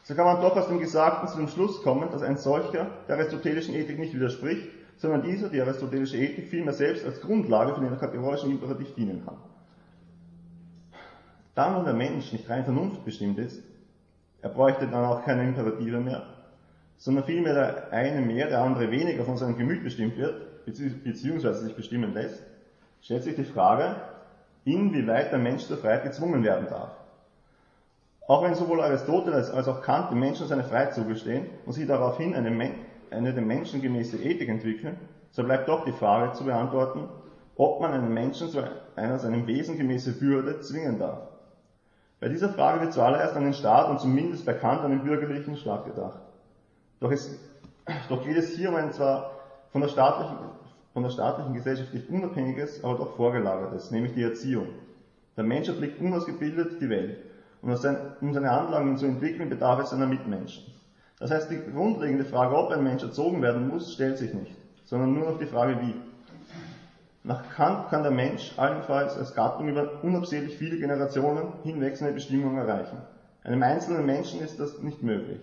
So 0.04 0.14
kann 0.14 0.26
man 0.26 0.42
doch 0.42 0.56
aus 0.56 0.68
dem 0.68 0.80
Gesagten 0.80 1.28
zu 1.28 1.38
dem 1.38 1.48
Schluss 1.48 1.82
kommen, 1.82 2.12
dass 2.12 2.22
ein 2.22 2.38
solcher 2.38 2.86
der 3.08 3.16
aristotelischen 3.18 3.74
Ethik 3.74 3.98
nicht 3.98 4.14
widerspricht, 4.14 4.68
sondern 4.98 5.24
dieser, 5.24 5.50
die 5.50 5.60
aristotelische 5.60 6.18
Ethik, 6.18 6.50
vielmehr 6.50 6.74
selbst 6.74 7.04
als 7.04 7.20
Grundlage 7.22 7.74
für 7.74 7.82
den 7.82 7.98
kategorischen 7.98 8.52
Imperativ 8.52 8.94
dienen 8.94 9.26
kann. 9.26 9.38
Da 11.56 11.72
nun 11.72 11.86
der 11.86 11.96
Mensch 11.96 12.32
nicht 12.32 12.48
rein 12.48 12.64
vernunftbestimmt 12.64 13.40
ist, 13.40 13.64
er 14.44 14.50
bräuchte 14.50 14.86
dann 14.86 15.06
auch 15.06 15.26
keine 15.26 15.48
Imperative 15.48 16.00
mehr, 16.00 16.28
sondern 16.98 17.24
vielmehr 17.24 17.56
der 17.56 17.92
eine 17.92 18.22
mehr, 18.22 18.50
der 18.50 18.62
andere 18.62 18.92
weniger 18.92 19.26
von 19.26 19.36
seinem 19.36 19.58
Gemüt 19.58 19.84
bestimmt 19.84 20.16
wird, 20.16 20.64
beziehungsweise 20.66 21.64
sich 21.66 21.76
bestimmen 21.76 22.14
lässt, 22.14 22.44
stellt 23.02 23.24
sich 23.24 23.36
die 23.36 23.46
Frage, 23.46 23.96
inwieweit 24.66 25.32
der 25.32 25.39
Mensch 25.39 25.63
zur 25.63 25.78
Freiheit 25.78 26.04
gezwungen 26.04 26.44
werden 26.44 26.68
darf. 26.70 26.92
Auch 28.28 28.44
wenn 28.44 28.54
sowohl 28.54 28.82
Aristoteles 28.82 29.50
als 29.50 29.68
auch 29.68 29.82
Kant 29.82 30.12
dem 30.12 30.20
Menschen 30.20 30.48
seine 30.48 30.63
Freiheit 30.63 30.94
zugestehen 30.94 31.48
und 31.66 31.74
sie 31.74 31.88
daraufhin 31.88 32.36
eine, 32.36 32.72
eine 33.10 33.34
dem 33.34 33.48
Menschen 33.48 33.82
gemäße 33.82 34.18
Ethik 34.18 34.50
entwickeln, 34.50 35.00
so 35.32 35.44
bleibt 35.44 35.68
doch 35.68 35.86
die 35.86 35.92
Frage 35.92 36.34
zu 36.34 36.44
beantworten, 36.44 37.10
ob 37.56 37.82
man 37.82 37.92
einen 37.92 38.13
Menschen 38.13 38.50
zu 38.50 38.63
einer 38.96 39.20
seinem 39.20 39.48
Wesen 39.48 39.78
gemäße 39.78 40.22
Würde 40.22 40.60
zwingen 40.62 41.00
darf. 41.00 41.28
Bei 42.20 42.28
dieser 42.30 42.50
Frage 42.50 42.82
wird 42.82 42.94
zuallererst 42.94 43.36
an 43.36 43.44
den 43.44 43.54
Staat 43.54 43.89
und 43.89 44.00
zumindest 44.00 44.46
bei 44.46 44.54
Kant 44.54 44.82
an 44.82 44.92
den 44.92 45.04
bürgerlichen 45.04 45.58
Staat 45.58 45.86
gedacht. 45.86 46.20
Doch, 47.00 47.12
es, 47.12 47.36
doch 48.10 48.24
geht 48.24 48.38
es 48.38 48.56
hier 48.56 48.70
um 48.70 48.75
ein 48.75 48.92
zwar 48.92 49.32
von 49.72 49.82
der 49.82 49.88
staatlichen 49.88 50.38
von 50.93 51.03
der 51.03 51.10
staatlichen 51.10 51.53
Gesellschaft 51.53 51.93
nicht 51.93 52.10
unabhängiges, 52.10 52.84
aber 52.84 52.98
doch 52.98 53.15
vorgelagertes, 53.15 53.91
nämlich 53.91 54.13
die 54.13 54.24
Erziehung. 54.24 54.67
Der 55.38 55.43
Mensch 55.43 55.67
erblickt 55.67 56.01
unausgebildet 56.01 56.81
die 56.81 56.89
Welt. 56.89 57.17
Und 57.62 57.72
um 57.72 58.34
seine 58.34 58.51
Anlagen 58.51 58.98
zu 58.98 59.05
entwickeln, 59.05 59.50
bedarf 59.50 59.81
es 59.81 59.89
seiner 59.89 60.08
Mitmenschen. 60.08 60.63
Das 61.19 61.31
heißt, 61.31 61.51
die 61.51 61.60
grundlegende 61.72 62.24
Frage, 62.24 62.55
ob 62.55 62.72
ein 62.72 62.84
Mensch 62.84 63.03
erzogen 63.03 63.41
werden 63.41 63.67
muss, 63.67 63.93
stellt 63.93 64.17
sich 64.17 64.34
nicht, 64.34 64.55
sondern 64.86 65.13
nur 65.13 65.25
noch 65.31 65.39
die 65.39 65.46
Frage, 65.46 65.79
wie. 65.81 65.93
Nach 67.24 67.43
Kant 67.53 67.89
kann 67.89 68.03
der 68.03 68.13
Mensch 68.13 68.53
allenfalls 68.58 69.17
als 69.17 69.36
Gattung 69.36 69.67
über 69.67 70.01
unabsehlich 70.03 70.58
viele 70.58 70.77
Generationen 70.77 71.51
hinweg 71.63 71.98
seine 71.98 72.13
Bestimmung 72.13 72.58
erreichen. 72.58 72.98
Einem 73.43 73.62
einzelnen 73.62 74.05
Menschen 74.05 74.39
ist 74.39 74.60
das 74.60 74.79
nicht 74.79 75.03
möglich. 75.03 75.39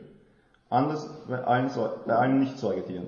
Anders 0.70 1.08
bei 1.28 1.44
allen, 1.44 1.70
bei 2.06 2.14
allen 2.14 2.40
Nicht-Säugetieren. 2.40 3.06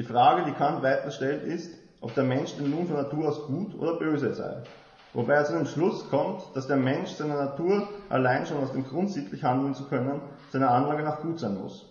Die 0.00 0.06
Frage, 0.06 0.44
die 0.46 0.52
Kant 0.52 0.82
weiter 0.82 1.10
stellt, 1.10 1.44
ist, 1.44 1.74
ob 2.00 2.14
der 2.14 2.24
Mensch 2.24 2.56
denn 2.56 2.70
nun 2.70 2.86
von 2.86 2.96
Natur 2.96 3.28
aus 3.28 3.46
gut 3.46 3.78
oder 3.78 3.98
böse 3.98 4.32
sei. 4.32 4.62
Wobei 5.12 5.34
er 5.34 5.44
zu 5.44 5.52
dem 5.52 5.66
Schluss 5.66 6.08
kommt, 6.08 6.40
dass 6.54 6.66
der 6.66 6.78
Mensch 6.78 7.10
seiner 7.10 7.34
Natur 7.34 7.86
allein 8.08 8.46
schon 8.46 8.56
aus 8.56 8.72
dem 8.72 8.86
Grund 8.88 9.10
sittlich 9.10 9.44
handeln 9.44 9.74
zu 9.74 9.84
können, 9.90 10.22
seiner 10.52 10.70
Anlage 10.70 11.02
nach 11.02 11.20
gut 11.20 11.38
sein 11.38 11.60
muss. 11.60 11.84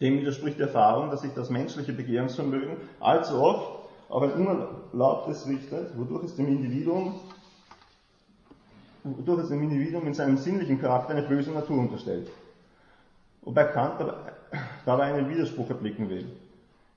Dem 0.00 0.18
widerspricht 0.18 0.58
die 0.58 0.62
Erfahrung, 0.62 1.08
dass 1.12 1.20
sich 1.20 1.32
das 1.32 1.50
menschliche 1.50 1.92
Begehrungsvermögen 1.92 2.78
allzu 2.98 3.40
oft 3.40 3.78
auf 4.08 4.24
ein 4.24 4.32
Unerlaubtes 4.32 5.46
richtet, 5.46 5.96
wodurch 5.96 6.24
es 6.24 6.34
dem 6.34 6.48
Individuum, 6.48 7.14
wodurch 9.04 9.44
es 9.44 9.50
dem 9.50 9.62
Individuum 9.62 10.04
in 10.08 10.14
seinem 10.14 10.36
sinnlichen 10.36 10.80
Charakter 10.80 11.14
eine 11.14 11.28
böse 11.28 11.52
Natur 11.52 11.78
unterstellt. 11.78 12.28
Wobei 13.42 13.62
Kant 13.66 14.04
dabei 14.84 15.04
einen 15.04 15.28
Widerspruch 15.30 15.70
erblicken 15.70 16.10
will. 16.10 16.26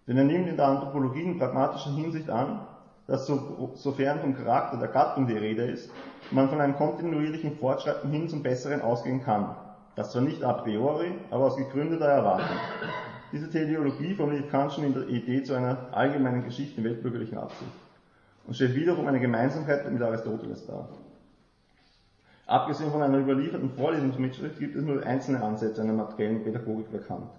Denn 0.07 0.17
er 0.17 0.25
nimmt 0.25 0.49
in 0.49 0.57
der 0.57 0.67
Anthropologie 0.67 1.23
in 1.23 1.39
pragmatischer 1.39 1.91
Hinsicht 1.91 2.29
an, 2.29 2.59
dass 3.07 3.25
so, 3.25 3.71
sofern 3.75 4.19
vom 4.19 4.35
Charakter 4.35 4.77
der 4.77 4.89
Gattung 4.89 5.27
die 5.27 5.37
Rede 5.37 5.63
ist, 5.63 5.91
man 6.31 6.49
von 6.49 6.61
einem 6.61 6.75
kontinuierlichen 6.75 7.57
Fortschreiten 7.57 8.09
hin 8.09 8.29
zum 8.29 8.43
Besseren 8.43 8.81
ausgehen 8.81 9.23
kann. 9.23 9.55
Das 9.95 10.11
zwar 10.11 10.21
nicht 10.21 10.43
a 10.43 10.53
priori, 10.53 11.13
aber 11.29 11.45
aus 11.45 11.57
gegründeter 11.57 12.07
Erwartung. 12.07 12.57
Diese 13.31 13.49
Teleologie 13.49 14.13
formuliert 14.15 14.49
Kant 14.49 14.73
schon 14.73 14.83
in 14.83 14.93
der 14.93 15.07
Idee 15.07 15.43
zu 15.43 15.53
einer 15.53 15.87
allgemeinen 15.91 16.43
Geschichte 16.43 16.83
weltbürgerlichen 16.83 17.37
Absicht 17.37 17.71
und 18.45 18.55
stellt 18.55 18.75
wiederum 18.75 19.07
eine 19.07 19.19
Gemeinsamkeit 19.19 19.89
mit 19.91 20.01
Aristoteles 20.01 20.65
dar. 20.65 20.89
Abgesehen 22.45 22.91
von 22.91 23.01
einer 23.01 23.19
überlieferten 23.19 23.71
Vorlesungsmitschrift 23.71 24.59
gibt 24.59 24.75
es 24.75 24.83
nur 24.83 25.03
einzelne 25.05 25.41
Ansätze 25.41 25.81
einer 25.81 25.93
materiellen 25.93 26.43
Pädagogik 26.43 26.91
bekannt. 26.91 27.29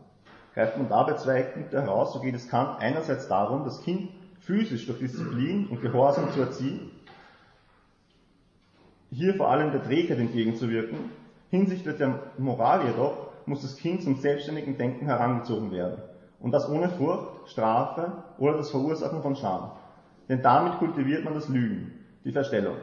Man 0.57 0.89
dabei 0.89 1.15
zwei 1.15 1.41
Eckpunkte 1.41 1.83
heraus, 1.83 2.13
so 2.13 2.21
geht 2.21 2.35
es 2.35 2.49
Kant 2.49 2.81
einerseits 2.81 3.29
darum, 3.29 3.65
das 3.65 3.83
Kind 3.83 4.11
physisch 4.41 4.87
durch 4.87 4.99
Disziplin 4.99 5.67
und 5.69 5.81
Gehorsam 5.81 6.31
zu 6.33 6.41
erziehen, 6.41 6.91
hier 9.11 9.35
vor 9.35 9.49
allem 9.51 9.73
der 9.73 9.83
Trägheit 9.83 10.19
entgegenzuwirken. 10.19 10.99
Hinsichtlich 11.51 11.97
der 11.97 12.21
Moral 12.39 12.87
jedoch 12.87 13.29
muss 13.47 13.63
das 13.63 13.77
Kind 13.77 14.03
zum 14.03 14.17
selbstständigen 14.17 14.77
Denken 14.77 15.07
herangezogen 15.07 15.71
werden. 15.71 16.03
Und 16.41 16.53
das 16.53 16.69
ohne 16.69 16.89
Furcht, 16.89 17.49
Strafe 17.49 18.25
oder 18.39 18.57
das 18.57 18.71
Verursachen 18.71 19.23
von 19.23 19.37
Scham. 19.37 19.71
Denn 20.29 20.43
damit 20.43 20.79
kultiviert 20.79 21.25
man 21.25 21.35
das 21.35 21.49
Lügen, 21.49 21.93
die 22.25 22.33
Verstellung. 22.33 22.77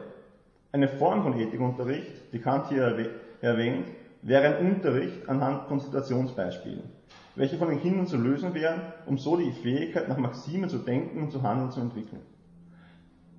Eine 0.72 0.88
Form 0.88 1.22
von 1.22 1.38
Ethikunterricht, 1.38 2.32
die 2.32 2.38
Kant 2.38 2.68
hier 2.68 3.10
erwähnt, 3.40 3.88
wäre 4.22 4.56
ein 4.56 4.66
Unterricht 4.66 5.28
anhand 5.28 5.68
von 5.68 5.80
Situationsbeispielen 5.80 7.01
welche 7.34 7.56
von 7.56 7.68
den 7.68 7.80
Kindern 7.80 8.06
zu 8.06 8.16
lösen 8.16 8.54
wären, 8.54 8.80
um 9.06 9.18
so 9.18 9.36
die 9.36 9.52
Fähigkeit, 9.52 10.08
nach 10.08 10.18
Maximen 10.18 10.68
zu 10.68 10.78
denken 10.78 11.22
und 11.22 11.32
zu 11.32 11.42
handeln 11.42 11.70
zu 11.70 11.80
entwickeln. 11.80 12.20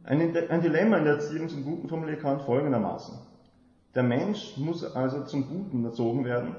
Ein, 0.03 0.33
Dilemma 0.61 0.97
in 0.97 1.05
der 1.05 1.13
Erziehung 1.13 1.47
zum 1.47 1.63
Guten 1.63 1.87
formuliert 1.87 2.21
Kant 2.21 2.41
folgendermaßen. 2.41 3.17
Der 3.95 4.03
Mensch 4.03 4.57
muss 4.57 4.83
also 4.95 5.23
zum 5.23 5.47
Guten 5.47 5.85
erzogen 5.85 6.25
werden, 6.25 6.55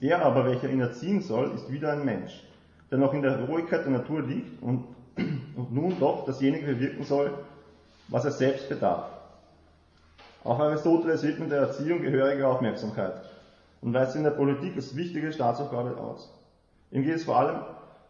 der 0.00 0.24
aber, 0.24 0.46
welcher 0.46 0.70
ihn 0.70 0.80
erziehen 0.80 1.20
soll, 1.20 1.52
ist 1.54 1.70
wieder 1.70 1.92
ein 1.92 2.04
Mensch, 2.04 2.44
der 2.90 2.98
noch 2.98 3.12
in 3.14 3.22
der 3.22 3.44
Ruhigkeit 3.44 3.84
der 3.84 3.92
Natur 3.92 4.22
liegt 4.22 4.62
und, 4.62 4.84
und 5.56 5.72
nun 5.72 5.98
doch 6.00 6.24
dasjenige 6.24 6.66
bewirken 6.66 7.04
soll, 7.04 7.32
was 8.08 8.24
er 8.24 8.32
selbst 8.32 8.68
bedarf. 8.68 9.04
Auch 10.42 10.58
Aristoteles 10.58 11.22
widmet 11.22 11.50
der 11.50 11.60
Erziehung 11.60 12.00
gehörige 12.00 12.48
Aufmerksamkeit 12.48 13.20
und 13.82 13.92
weist 13.92 14.16
in 14.16 14.24
der 14.24 14.30
Politik 14.30 14.74
als 14.76 14.96
wichtige 14.96 15.30
Staatsaufgabe 15.32 15.96
aus. 15.98 16.37
Ihm 16.90 17.02
geht 17.02 17.16
es 17.16 17.24
vor 17.24 17.36
allem 17.38 17.60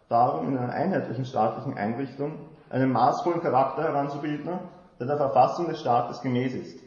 darum, 0.09 0.49
in 0.49 0.59
einer 0.59 0.73
einheitlichen 0.73 1.25
staatlichen 1.25 1.77
Einrichtung 1.77 2.35
einen 2.71 2.93
maßvollen 2.93 3.41
Charakter 3.41 3.83
heranzubilden, 3.83 4.59
der 4.99 5.07
der 5.07 5.17
Verfassung 5.17 5.69
des 5.69 5.81
Staates 5.81 6.21
gemäß 6.21 6.55
ist. 6.55 6.79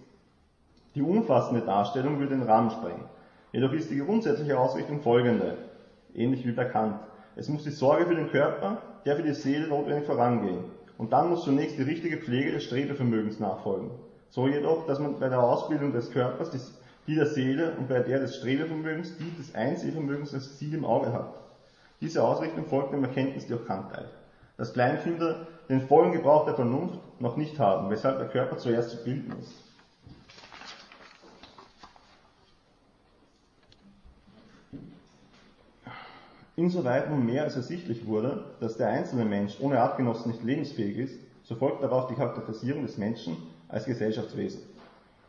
Die 0.96 1.02
umfassende 1.02 1.62
Darstellung 1.62 2.20
würde 2.20 2.36
den 2.36 2.48
Rahmen 2.48 2.72
sprengen. 2.72 3.06
Jedoch 3.52 3.74
ist 3.74 3.90
die 3.90 4.00
grundsätzliche 4.00 4.58
Ausrichtung 4.58 5.02
folgende, 5.02 5.58
ähnlich 6.14 6.46
wie 6.46 6.52
bei 6.52 6.66
Kant. 6.66 6.96
Es 7.36 7.50
muss 7.50 7.64
die 7.64 7.72
Sorge 7.72 8.06
für 8.06 8.16
den 8.16 8.30
Körper, 8.30 8.78
der 9.06 9.16
für 9.16 9.24
die 9.24 9.34
Seele 9.34 9.68
notwendig 9.68 10.06
vorangehen. 10.06 10.66
Und 10.98 11.14
dann 11.14 11.30
muss 11.30 11.44
zunächst 11.44 11.78
die 11.78 11.84
richtige 11.84 12.18
Pflege 12.18 12.52
des 12.52 12.66
Strebevermögens 12.66 13.40
nachfolgen. 13.40 13.92
So 14.30 14.48
jedoch, 14.48 14.86
dass 14.86 15.00
man 15.00 15.20
bei 15.20 15.30
der 15.30 15.42
Ausbildung 15.42 15.92
des 15.92 16.12
Körpers 16.12 16.52
die 17.08 17.16
der 17.16 17.26
Seele 17.26 17.74
und 17.78 17.90
bei 17.90 18.00
der 18.00 18.20
des 18.20 18.38
Strebevermögens 18.38 19.18
die 19.18 19.36
des 19.38 19.56
Einsehvermögens 19.56 20.34
als 20.34 20.58
Ziel 20.58 20.74
im 20.74 20.86
Auge 20.86 21.12
hat. 21.12 21.34
Diese 22.01 22.24
Ausrichtung 22.24 22.65
folgt 22.65 22.93
dem 22.93 23.03
Erkenntnis 23.03 23.48
Kant 23.67 23.93
teilt. 23.93 24.10
Dass 24.58 24.74
Kleinkinder 24.74 25.48
den 25.70 25.81
vollen 25.81 26.12
Gebrauch 26.12 26.46
der 26.46 26.55
Vernunft 26.55 27.00
noch 27.20 27.38
nicht 27.38 27.60
haben, 27.60 27.89
weshalb 27.91 28.17
der 28.17 28.27
Körper 28.27 28.58
zuerst 28.58 28.89
zu 28.89 29.03
bilden 29.03 29.34
ist. 29.39 29.53
Insoweit 36.55 37.10
nun 37.10 37.25
mehr 37.25 37.43
als 37.43 37.55
ersichtlich 37.55 38.05
wurde, 38.05 38.43
dass 38.60 38.77
der 38.77 38.89
einzelne 38.89 39.25
Mensch 39.25 39.58
ohne 39.62 39.79
Artgenossen 39.79 40.31
nicht 40.31 40.43
lebensfähig 40.43 40.98
ist, 40.98 41.20
so 41.43 41.55
folgt 41.55 41.81
darauf 41.81 42.08
die 42.08 42.15
Charakterisierung 42.15 42.84
des 42.84 42.98
Menschen 42.98 43.38
als 43.67 43.86
Gesellschaftswesen. 43.86 44.62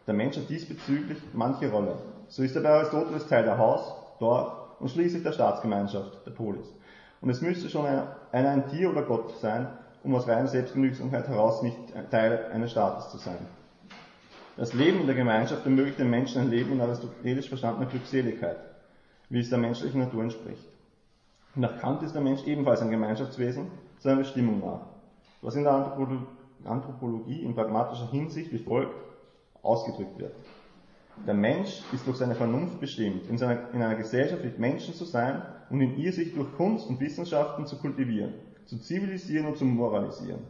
Der 0.06 0.14
Mensch 0.14 0.36
hat 0.36 0.48
diesbezüglich 0.48 1.18
manche 1.32 1.70
Rolle. 1.70 1.96
So 2.28 2.42
ist 2.42 2.56
er 2.56 2.62
bei 2.62 2.70
Aristoteles 2.70 3.28
Teil 3.28 3.44
der 3.44 3.56
Haus, 3.56 3.94
Dorf 4.18 4.61
und 4.82 4.90
schließlich 4.90 5.22
der 5.22 5.32
Staatsgemeinschaft, 5.32 6.26
der 6.26 6.32
Polis. 6.32 6.66
Und 7.20 7.30
es 7.30 7.40
müsste 7.40 7.70
schon 7.70 7.86
einer, 7.86 8.16
einer 8.32 8.50
ein 8.50 8.68
Tier 8.68 8.90
oder 8.90 9.02
Gott 9.02 9.38
sein, 9.38 9.68
um 10.02 10.12
aus 10.16 10.26
reiner 10.26 10.48
Selbstgenügsamkeit 10.48 11.28
heraus 11.28 11.62
nicht 11.62 11.78
Teil 12.10 12.50
eines 12.52 12.72
Staates 12.72 13.10
zu 13.10 13.18
sein. 13.18 13.38
Das 14.56 14.74
Leben 14.74 15.00
in 15.00 15.06
der 15.06 15.14
Gemeinschaft 15.14 15.64
ermöglicht 15.64 16.00
den 16.00 16.10
Menschen 16.10 16.42
ein 16.42 16.50
Leben 16.50 16.72
in 16.72 16.80
aristotelisch 16.80 17.48
verstandener 17.48 17.88
Glückseligkeit, 17.88 18.56
wie 19.28 19.38
es 19.38 19.50
der 19.50 19.58
menschlichen 19.58 20.00
Natur 20.00 20.24
entspricht. 20.24 20.66
Nach 21.54 21.78
Kant 21.78 22.02
ist 22.02 22.14
der 22.14 22.22
Mensch 22.22 22.44
ebenfalls 22.44 22.82
ein 22.82 22.90
Gemeinschaftswesen, 22.90 23.70
seiner 24.00 24.16
Bestimmung 24.16 24.58
nach, 24.58 24.80
was 25.42 25.54
in 25.54 25.62
der 25.62 25.74
Anthropologie 26.64 27.44
in 27.44 27.54
pragmatischer 27.54 28.10
Hinsicht 28.10 28.52
wie 28.52 28.58
folgt 28.58 28.96
ausgedrückt 29.62 30.18
wird. 30.18 30.34
Der 31.26 31.34
Mensch 31.34 31.82
ist 31.92 32.06
durch 32.06 32.16
seine 32.16 32.34
Vernunft 32.34 32.80
bestimmt, 32.80 33.28
in, 33.28 33.38
seiner, 33.38 33.72
in 33.72 33.82
einer 33.82 33.94
Gesellschaft 33.94 34.44
mit 34.44 34.58
Menschen 34.58 34.94
zu 34.94 35.04
sein 35.04 35.42
und 35.70 35.80
in 35.80 35.96
ihr 35.96 36.12
sich 36.12 36.34
durch 36.34 36.52
Kunst 36.56 36.88
und 36.88 37.00
Wissenschaften 37.00 37.66
zu 37.66 37.76
kultivieren, 37.76 38.34
zu 38.64 38.78
zivilisieren 38.78 39.46
und 39.46 39.56
zu 39.56 39.64
moralisieren. 39.64 40.40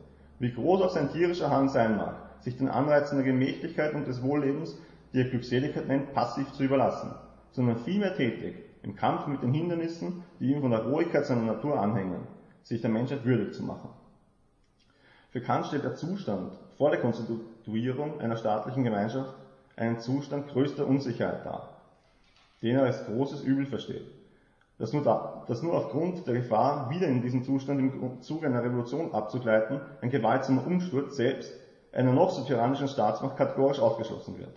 wie 0.43 0.53
groß 0.53 0.83
auch 0.83 0.91
sein 0.91 1.13
tierischer 1.13 1.51
Hang 1.51 1.69
sein 1.69 1.97
mag, 1.97 2.17
sich 2.41 2.57
den 2.57 2.69
Anreizen 2.69 3.17
der 3.17 3.25
Gemächlichkeit 3.25 3.95
und 3.95 4.09
des 4.09 4.23
Wohllebens, 4.25 4.77
die 5.13 5.21
er 5.21 5.29
Glückseligkeit 5.29 5.87
nennt, 5.87 6.15
passiv 6.15 6.51
zu 6.53 6.65
überlassen, 6.65 7.13
sondern 7.53 7.77
vielmehr 7.77 8.17
tätig, 8.17 8.57
im 8.83 8.97
Kampf 8.97 9.29
mit 9.29 9.41
den 9.43 9.55
Hindernissen, 9.55 10.25
die 10.41 10.51
ihm 10.51 10.61
von 10.61 10.73
der 10.73 10.85
Rohigkeit 10.85 11.27
seiner 11.27 11.43
Natur 11.43 11.81
anhängen, 11.81 12.27
sich 12.65 12.81
der 12.81 12.91
Menschheit 12.91 13.25
würdig 13.25 13.55
zu 13.55 13.63
machen. 13.63 13.91
Für 15.31 15.41
Kant 15.41 15.67
stellt 15.67 15.85
der 15.85 15.95
Zustand 15.95 16.53
vor 16.77 16.91
der 16.91 17.01
Konstituierung 17.01 18.21
einer 18.21 18.37
staatlichen 18.37 18.83
Gemeinschaft 18.83 19.33
einen 19.77 20.01
Zustand 20.01 20.49
größter 20.49 20.87
Unsicherheit 20.87 21.45
dar, 21.45 21.69
den 22.63 22.77
er 22.77 22.85
als 22.85 23.05
großes 23.07 23.43
Übel 23.43 23.67
versteht, 23.67 24.07
das 24.79 24.93
nur, 24.93 25.03
da, 25.03 25.45
das 25.47 25.63
nur 25.63 25.75
aufgrund 25.75 26.27
der 26.27 26.35
Gefahr, 26.35 26.91
wieder 26.91 27.07
in 27.07 27.23
diesen 27.23 27.45
Zustand 27.45 27.79
im 27.79 28.21
Zuge 28.21 28.47
einer 28.47 28.65
Revolution 28.65 29.13
abzugleiten, 29.13 29.81
ein 30.01 30.11
gewaltsamer 30.11 30.67
Umsturz 30.67 31.17
selbst 31.17 31.53
einer 31.93 32.13
noch 32.13 32.31
so 32.31 32.43
tyrannischen 32.43 32.89
Staatsmacht 32.89 33.37
kategorisch 33.37 33.79
ausgeschlossen 33.79 34.39
wird. 34.39 34.57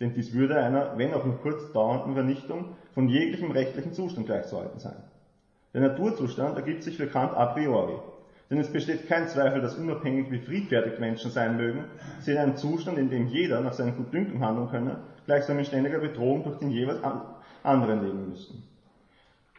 Denn 0.00 0.14
dies 0.14 0.32
würde 0.32 0.56
einer, 0.56 0.96
wenn 0.96 1.12
auch 1.12 1.24
nur 1.24 1.38
kurz 1.40 1.72
dauernden 1.72 2.14
Vernichtung 2.14 2.76
von 2.94 3.08
jeglichem 3.08 3.50
rechtlichen 3.50 3.92
Zustand 3.92 4.26
gleichzuhalten 4.26 4.78
sein. 4.78 4.96
Der 5.74 5.82
Naturzustand 5.82 6.56
ergibt 6.56 6.82
sich 6.82 6.96
für 6.96 7.06
Kant 7.06 7.34
a 7.34 7.46
priori, 7.46 7.98
denn 8.50 8.58
es 8.58 8.72
besteht 8.72 9.06
kein 9.06 9.28
Zweifel, 9.28 9.60
dass 9.60 9.76
unabhängig 9.76 10.30
wie 10.30 10.40
friedfertig 10.40 10.98
Menschen 10.98 11.30
sein 11.30 11.56
mögen, 11.56 11.84
sie 12.18 12.32
in 12.32 12.38
einem 12.38 12.56
Zustand, 12.56 12.98
in 12.98 13.08
dem 13.08 13.28
jeder 13.28 13.60
nach 13.60 13.72
seinem 13.72 13.96
Gutdünken 13.96 14.44
handeln 14.44 14.68
könne, 14.68 14.96
gleichsam 15.24 15.58
in 15.58 15.64
ständiger 15.64 16.00
Bedrohung 16.00 16.42
durch 16.42 16.58
den 16.58 16.70
jeweils 16.70 16.98
anderen 17.62 18.04
leben 18.04 18.28
müssten. 18.28 18.64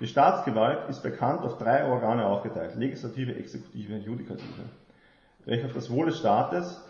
Die 0.01 0.07
Staatsgewalt 0.07 0.89
ist 0.89 1.03
bekannt 1.03 1.41
auf 1.43 1.57
drei 1.57 1.85
Organe 1.85 2.25
aufgeteilt, 2.25 2.75
Legislative, 2.75 3.35
Exekutive, 3.35 3.95
Judikative, 3.97 4.63
welche 5.45 5.65
auf 5.67 5.73
das 5.73 5.89
Wohl 5.89 6.07
des 6.07 6.19
Staates, 6.19 6.83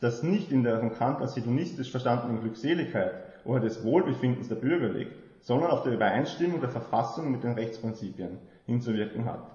das 0.00 0.24
nicht 0.24 0.50
in 0.50 0.64
der 0.64 0.80
von 0.80 0.94
Kant 0.94 1.20
als 1.20 1.36
hedonistisch 1.36 1.90
verstandenen 1.90 2.40
Glückseligkeit 2.40 3.12
oder 3.44 3.60
des 3.60 3.84
Wohlbefindens 3.84 4.48
der 4.48 4.56
Bürger 4.56 4.88
liegt, 4.88 5.12
sondern 5.42 5.70
auf 5.70 5.84
der 5.84 5.92
Übereinstimmung 5.92 6.60
der 6.60 6.70
Verfassung 6.70 7.30
mit 7.30 7.44
den 7.44 7.52
Rechtsprinzipien 7.52 8.38
hinzuwirken 8.66 9.26
hat, 9.26 9.46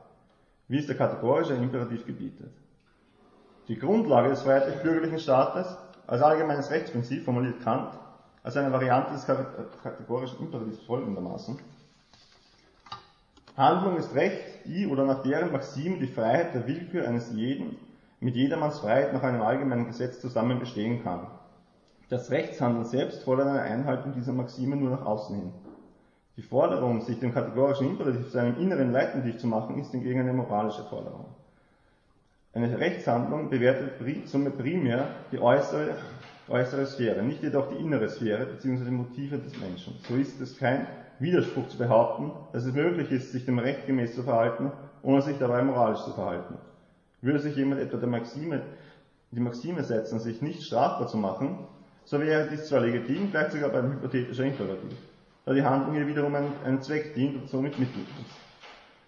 wie 0.68 0.80
es 0.80 0.88
der 0.88 0.98
kategorische 0.98 1.54
Imperativ 1.54 2.06
gebietet. 2.06 2.52
Die 3.68 3.78
Grundlage 3.78 4.30
des 4.30 4.44
freiheitlich-bürgerlichen 4.44 5.20
Staates 5.20 5.78
als 6.08 6.22
allgemeines 6.22 6.72
Rechtsprinzip 6.72 7.26
formuliert 7.26 7.62
Kant 7.62 7.92
als 8.44 8.56
eine 8.56 8.72
Variante 8.72 9.14
des 9.14 9.26
kategorischen 9.26 10.40
Imperativs 10.40 10.86
folgendermaßen. 10.86 11.60
Handlung 13.58 13.98
ist 13.98 14.14
Recht, 14.14 14.66
die 14.66 14.88
oder 14.88 15.04
nach 15.04 15.24
deren 15.24 15.52
Maxim 15.52 16.00
die 16.00 16.08
Freiheit 16.08 16.54
der 16.54 16.68
Willkür 16.68 17.08
eines 17.08 17.32
jeden 17.32 17.76
mit 18.20 18.36
jedermanns 18.36 18.80
Freiheit 18.80 19.14
nach 19.14 19.24
einem 19.24 19.42
allgemeinen 19.42 19.88
Gesetz 19.88 20.20
zusammen 20.20 20.60
bestehen 20.60 21.04
kann. 21.04 21.28
Das 22.10 22.32
Rechtshandeln 22.32 22.86
selbst 22.86 23.24
fordert 23.24 23.48
eine 23.48 23.62
Einhaltung 23.62 24.14
dieser 24.14 24.32
Maxime 24.32 24.78
nur 24.78 24.92
nach 24.92 25.06
außen 25.06 25.36
hin. 25.36 25.54
Die 26.38 26.44
Forderung, 26.44 27.02
sich 27.02 27.20
dem 27.20 27.34
kategorischen 27.34 27.88
Imperativ 27.88 28.30
zu 28.30 28.38
einem 28.38 28.62
inneren 28.62 28.92
Leitmotiv 28.92 29.40
zu 29.40 29.48
machen, 29.48 29.80
ist 29.80 29.92
hingegen 29.92 30.20
eine 30.20 30.34
moralische 30.34 30.84
Forderung. 30.84 31.26
Eine 32.54 32.80
Rechtshandlung 32.80 33.50
bewertet 33.50 33.94
somit 34.26 34.56
primär 34.58 35.08
die 35.32 35.40
äußere, 35.40 35.96
äußere 36.48 36.86
Sphäre, 36.86 37.24
nicht 37.24 37.42
jedoch 37.42 37.70
die 37.70 37.84
innere 37.84 38.08
Sphäre 38.08 38.46
bzw. 38.46 38.86
die 38.86 38.92
Motive 38.92 39.40
des 39.40 39.60
Menschen. 39.60 39.96
So 40.08 40.16
ist 40.16 40.40
es 40.40 40.58
kein 40.58 40.86
Widerspruch 41.18 41.68
zu 41.70 41.78
behaupten, 41.80 42.32
dass 42.54 42.66
es 42.66 42.74
möglich 42.74 43.12
ist, 43.12 43.32
sich 43.32 43.46
dem 43.46 43.58
Recht 43.58 43.88
gemäß 43.88 44.14
zu 44.14 44.22
verhalten, 44.22 44.72
ohne 45.02 45.24
sich 45.24 45.40
dabei 45.40 45.64
moralisch 45.64 46.04
zu 46.04 46.14
verhalten. 46.14 46.56
Würde 47.22 47.40
sich 47.40 47.56
jemand 47.56 47.82
etwa 47.82 47.98
der 47.98 48.10
Maxime, 48.10 48.62
die 49.32 49.40
Maxime 49.40 49.84
setzen, 49.84 50.20
sich 50.20 50.44
nicht 50.44 50.62
strafbar 50.64 51.08
zu 51.08 51.18
machen, 51.18 51.58
so 52.06 52.20
wäre 52.20 52.48
dies 52.48 52.68
zwar 52.68 52.82
legitim, 52.82 53.32
gleich 53.32 53.52
sogar 53.52 53.70
beim 53.70 53.92
hypothetischer 53.94 54.46
Imperativ, 54.46 54.98
da 55.48 55.54
die 55.54 55.64
Handlung 55.64 55.96
hier 55.96 56.06
wiederum 56.06 56.36
einen, 56.36 56.52
einen 56.66 56.82
Zweck 56.82 57.16
dient 57.16 57.38
und 57.38 57.48
somit 57.48 57.80
Mittel 57.80 58.02
ist. 58.02 58.36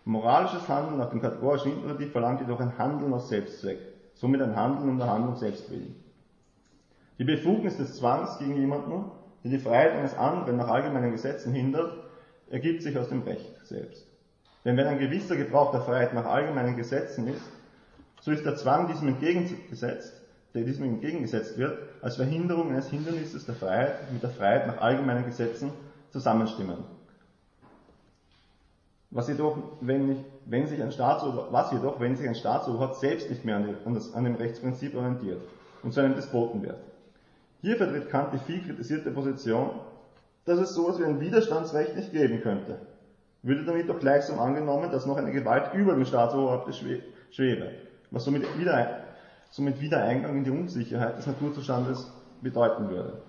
Moralisches 0.06 0.70
Handeln 0.70 0.98
nach 0.98 1.10
dem 1.10 1.22
kategorischen 1.22 1.74
Imperativ 1.74 2.14
verlangt 2.14 2.40
jedoch 2.40 2.62
ein 2.62 2.78
Handeln 2.78 3.14
aus 3.14 3.28
Selbstzweck, 3.28 3.80
somit 4.14 4.42
ein 4.42 4.56
Handeln 4.56 4.90
um 4.90 4.98
der 4.98 5.12
Handlung 5.12 5.36
selbst 5.36 5.70
willen. 5.70 5.94
Die 7.18 7.26
Befugnis 7.26 7.76
des 7.76 7.98
Zwangs 7.98 8.40
gegen 8.40 8.56
jemanden, 8.56 9.12
der 9.44 9.52
die 9.52 9.60
Freiheit 9.60 9.92
eines 9.92 10.18
anderen 10.18 10.56
nach 10.56 10.70
allgemeinen 10.70 11.12
Gesetzen 11.12 11.52
hindert, 11.52 11.94
ergibt 12.50 12.84
sich 12.84 12.98
aus 12.98 13.10
dem 13.10 13.24
Recht 13.24 13.54
selbst. 13.66 14.08
Denn 14.64 14.78
wenn 14.78 14.88
ein 14.88 15.00
gewisser 15.00 15.36
Gebrauch 15.36 15.72
der 15.72 15.82
Freiheit 15.82 16.14
nach 16.14 16.26
allgemeinen 16.26 16.78
Gesetzen 16.78 17.28
ist, 17.28 17.44
so 18.22 18.32
ist 18.32 18.46
der 18.46 18.56
Zwang 18.56 18.88
diesem 18.88 19.10
entgegengesetzt, 19.10 20.14
der 20.54 20.64
diesem 20.64 20.86
entgegengesetzt 20.86 21.58
wird, 21.58 21.80
als 22.02 22.16
Verhinderung 22.16 22.70
eines 22.70 22.90
Hindernisses 22.90 23.46
der 23.46 23.56
Freiheit 23.56 24.14
mit 24.14 24.24
der 24.24 24.30
Freiheit 24.30 24.68
nach 24.68 24.80
allgemeinen 24.80 25.26
Gesetzen 25.26 25.74
zusammenstimmen. 26.12 26.78
Was 29.12 29.28
jedoch, 29.28 29.58
wenn, 29.82 30.08
nicht, 30.08 30.24
wenn 30.46 30.68
sich 30.68 30.82
ein 30.82 30.92
Staatsober, 30.92 31.48
was 31.52 31.72
jedoch, 31.72 32.00
wenn 32.00 32.16
sich 32.16 32.28
ein 32.28 32.36
Staatsoberhaupt 32.36 32.98
selbst 32.98 33.30
nicht 33.30 33.44
mehr 33.44 33.56
an, 33.56 33.68
die, 33.68 33.88
an, 33.88 33.96
das, 33.96 34.14
an 34.14 34.24
dem 34.24 34.36
Rechtsprinzip 34.36 34.96
orientiert 34.96 35.42
und 35.82 35.94
zu 35.94 36.00
einem 36.00 36.16
Despoten 36.16 36.62
wird. 36.62 36.78
Hier 37.62 37.76
vertritt 37.76 38.10
Kant 38.10 38.34
die 38.34 38.38
viel 38.38 38.62
kritisierte 38.62 39.12
Position, 39.12 39.72
dass 40.46 40.60
es 40.60 40.74
sowas 40.74 41.00
wie 41.00 41.06
ein 41.06 41.20
Widerstandsrecht 41.20 41.96
nicht 41.96 42.12
geben 42.12 42.42
könnte. 42.42 42.80
Würde 43.42 43.66
damit 43.66 43.90
doch 43.90 44.00
gleichsam 44.00 44.40
angenommen, 44.40 44.92
dass 44.92 45.06
noch 45.06 45.18
eine 45.18 45.32
Gewalt 45.32 45.74
über 45.74 45.94
dem 45.94 46.06
Staatsoberhaupt 46.06 46.74
schwebe 46.76 47.72
was 48.12 48.26
somit 48.26 48.44
wieder, 48.58 49.04
somit 49.52 49.80
wieder 49.82 50.04
Eingang 50.04 50.38
in 50.38 50.44
die 50.44 50.52
Unsicherheit 50.52 51.18
des 51.18 51.28
Naturzustandes 51.28 52.12
bedeuten 52.42 52.90
würde. 52.90 53.22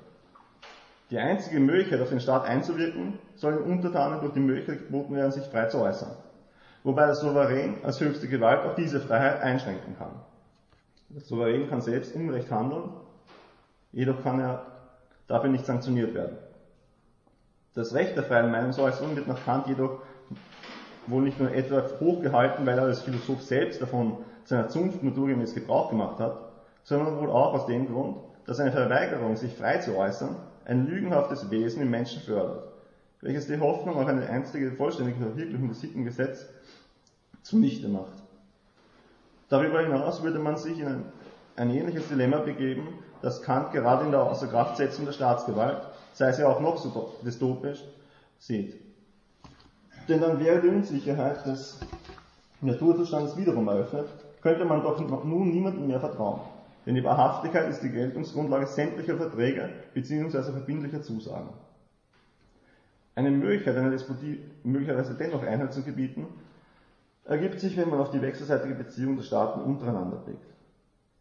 Die 1.10 1.18
einzige 1.18 1.58
Möglichkeit, 1.58 2.00
auf 2.00 2.10
den 2.10 2.20
Staat 2.20 2.44
einzuwirken, 2.44 3.18
soll 3.34 3.54
den 3.54 3.64
Untertanen 3.64 4.20
durch 4.20 4.32
die 4.32 4.40
Möglichkeit 4.40 4.86
geboten 4.86 5.16
werden, 5.16 5.32
sich 5.32 5.44
frei 5.44 5.66
zu 5.66 5.78
äußern. 5.78 6.12
Wobei 6.84 7.06
der 7.06 7.14
Souverän 7.14 7.74
als 7.82 8.00
höchste 8.00 8.28
Gewalt 8.28 8.64
auch 8.64 8.76
diese 8.76 9.00
Freiheit 9.00 9.42
einschränken 9.42 9.96
kann. 9.98 10.12
Der 11.08 11.20
Souverän 11.20 11.68
kann 11.68 11.80
selbst 11.80 12.14
Unrecht 12.14 12.50
handeln, 12.50 12.90
jedoch 13.90 14.22
kann 14.22 14.38
er 14.40 14.66
dafür 15.26 15.50
nicht 15.50 15.66
sanktioniert 15.66 16.14
werden. 16.14 16.36
Das 17.74 17.92
Recht 17.94 18.16
der 18.16 18.24
freien 18.24 18.50
Meinungsäußerung 18.50 19.16
wird 19.16 19.26
nach 19.26 19.44
Kant 19.44 19.66
jedoch 19.66 19.98
wohl 21.08 21.22
nicht 21.22 21.40
nur 21.40 21.52
etwa 21.52 21.82
hochgehalten, 21.98 22.64
weil 22.66 22.78
er 22.78 22.84
als 22.84 23.02
Philosoph 23.02 23.42
selbst 23.42 23.82
davon 23.82 24.18
seiner 24.44 24.68
Zunft 24.68 25.02
naturgemäß 25.02 25.54
Gebrauch 25.54 25.90
gemacht 25.90 26.20
hat, 26.20 26.40
sondern 26.84 27.18
wohl 27.18 27.30
auch 27.30 27.54
aus 27.54 27.66
dem 27.66 27.88
Grund, 27.88 28.18
dass 28.46 28.60
eine 28.60 28.72
Verweigerung, 28.72 29.36
sich 29.36 29.54
frei 29.54 29.78
zu 29.78 29.96
äußern, 29.96 30.36
ein 30.64 30.86
lügenhaftes 30.86 31.50
Wesen 31.50 31.82
im 31.82 31.90
Menschen 31.90 32.22
fördert, 32.22 32.68
welches 33.20 33.46
die 33.46 33.58
Hoffnung 33.58 33.96
auf 33.96 34.06
eine 34.06 34.28
einstige 34.28 34.72
vollständige 34.72 35.18
Verwirklichung 35.18 35.68
des 35.68 35.80
Sittengesetzes 35.80 36.48
zunichte 37.42 37.88
macht. 37.88 38.22
Darüber 39.48 39.80
hinaus 39.80 40.22
würde 40.22 40.38
man 40.38 40.56
sich 40.56 40.78
in 40.78 40.86
ein, 40.86 41.04
ein 41.56 41.70
ähnliches 41.70 42.08
Dilemma 42.08 42.38
begeben, 42.38 42.86
das 43.22 43.42
Kant 43.42 43.72
gerade 43.72 44.04
in 44.04 44.12
der 44.12 44.22
Außerkraftsetzung 44.22 45.06
der 45.06 45.12
Staatsgewalt, 45.12 45.82
sei 46.12 46.32
sie 46.32 46.44
auch 46.44 46.60
noch 46.60 46.78
so 46.78 47.14
dystopisch, 47.24 47.82
sieht. 48.38 48.80
Denn 50.08 50.20
dann 50.20 50.40
wäre 50.40 50.60
die 50.60 50.68
Unsicherheit 50.68 51.44
des 51.46 51.78
Naturzustandes 52.60 53.36
wiederum 53.36 53.68
eröffnet, 53.68 54.08
könnte 54.42 54.64
man 54.64 54.82
doch 54.82 54.98
nun 55.24 55.50
niemandem 55.50 55.86
mehr 55.86 56.00
vertrauen. 56.00 56.40
Denn 56.86 56.94
die 56.94 57.04
Wahrhaftigkeit 57.04 57.68
ist 57.68 57.82
die 57.82 57.90
Geltungsgrundlage 57.90 58.66
sämtlicher 58.66 59.16
Verträge 59.16 59.70
bzw. 59.92 60.52
verbindlicher 60.52 61.02
Zusagen. 61.02 61.50
Eine 63.14 63.30
Möglichkeit, 63.30 63.76
einer 63.76 63.90
Despotie 63.90 64.40
möglicherweise 64.64 65.14
dennoch 65.14 65.42
Einhalt 65.42 65.74
zu 65.74 65.82
gebieten, 65.82 66.26
ergibt 67.24 67.60
sich, 67.60 67.76
wenn 67.76 67.90
man 67.90 68.00
auf 68.00 68.10
die 68.10 68.22
wechselseitige 68.22 68.74
Beziehung 68.74 69.16
der 69.16 69.24
Staaten 69.24 69.60
untereinander 69.60 70.16
blickt. 70.16 70.46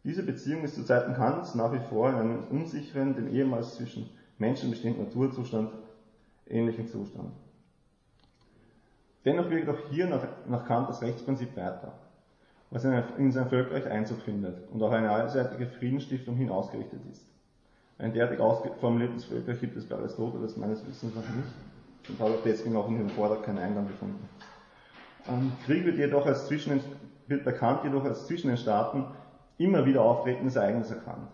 Diese 0.02 0.22
Beziehung 0.22 0.64
ist 0.64 0.76
zu 0.76 0.84
Zeiten 0.84 1.12
Kants 1.14 1.54
nach 1.54 1.72
wie 1.72 1.88
vor 1.90 2.08
in 2.08 2.16
einem 2.16 2.44
unsicheren, 2.50 3.14
dem 3.14 3.28
ehemals 3.28 3.74
zwischen 3.74 4.08
Menschen 4.38 4.70
bestehenden 4.70 5.04
Naturzustand 5.04 5.72
ähnlichen 6.46 6.88
Zustand. 6.88 7.32
Dennoch 9.26 9.50
wirkt 9.50 9.68
auch 9.68 9.90
hier 9.90 10.06
nach, 10.06 10.26
nach 10.48 10.66
Kant 10.66 10.88
das 10.88 11.02
Rechtsprinzip 11.02 11.54
weiter 11.54 11.92
was 12.70 12.84
in 12.84 13.32
sein 13.32 13.48
Völkerrecht 13.48 13.86
Einzug 13.86 14.20
findet 14.22 14.68
und 14.70 14.82
auf 14.82 14.92
eine 14.92 15.10
allseitige 15.10 15.66
Friedensstiftung 15.66 16.36
hin 16.36 16.50
ausgerichtet 16.50 17.00
ist. 17.10 17.26
Ein 17.98 18.12
derartig 18.12 18.40
ausformuliertes 18.40 19.24
Völkerrecht 19.24 19.60
gibt 19.60 19.76
es 19.76 19.86
bei 19.86 19.96
Aristoteles 19.96 20.56
meines 20.56 20.86
Wissens 20.86 21.14
noch 21.14 21.22
nicht 21.22 21.48
und 22.08 22.20
auch 22.22 22.38
deswegen 22.44 22.76
auch 22.76 22.88
in 22.88 22.98
den 22.98 23.10
Vortrag 23.10 23.42
keinen 23.42 23.58
Eingang 23.58 23.88
gefunden. 23.88 24.28
Ähm, 25.28 25.52
Krieg 25.66 25.84
wird 25.84 25.98
jedoch 25.98 26.24
als 26.26 26.46
zwischen 26.46 26.70
den, 26.70 26.80
wird 27.26 27.44
bekannt 27.44 27.84
jedoch 27.84 28.04
als 28.04 28.26
zwischen 28.26 28.48
den 28.48 28.56
Staaten 28.56 29.04
immer 29.58 29.84
wieder 29.84 30.02
auftretendes 30.02 30.56
Ereignis 30.56 30.90
erkannt 30.90 31.28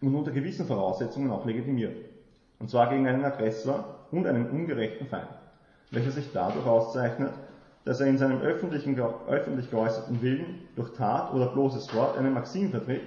und 0.00 0.14
unter 0.14 0.30
gewissen 0.30 0.66
Voraussetzungen 0.66 1.30
auch 1.30 1.46
legitimiert. 1.46 1.96
Und 2.58 2.70
zwar 2.70 2.90
gegen 2.90 3.08
einen 3.08 3.24
Aggressor 3.24 4.06
und 4.12 4.26
einen 4.26 4.50
ungerechten 4.50 5.06
Feind, 5.08 5.28
welcher 5.90 6.12
sich 6.12 6.30
dadurch 6.32 6.66
auszeichnet, 6.66 7.32
dass 7.84 8.00
er 8.00 8.06
in 8.06 8.18
seinem 8.18 8.40
öffentlich 8.40 8.84
geäußerten 8.84 10.22
Willen 10.22 10.60
durch 10.76 10.92
Tat 10.92 11.32
oder 11.34 11.46
bloßes 11.46 11.94
Wort 11.94 12.16
eine 12.16 12.30
Maxim 12.30 12.70
vertritt, 12.70 13.02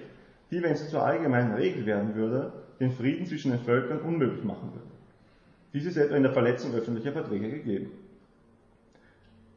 die, 0.52 0.62
wenn 0.62 0.76
sie 0.76 0.88
zur 0.88 1.04
allgemeinen 1.04 1.54
Regel 1.54 1.86
werden 1.86 2.16
würde, 2.16 2.52
den 2.80 2.92
Frieden 2.92 3.26
zwischen 3.26 3.52
den 3.52 3.62
Völkern 3.62 4.00
unmöglich 4.00 4.44
machen 4.44 4.72
würde. 4.74 4.86
Dies 5.74 5.86
ist 5.86 5.98
etwa 5.98 6.16
in 6.16 6.24
der 6.24 6.34
Verletzung 6.34 6.74
öffentlicher 6.74 7.14
Verträge 7.14 7.50
gegeben. 7.50 7.92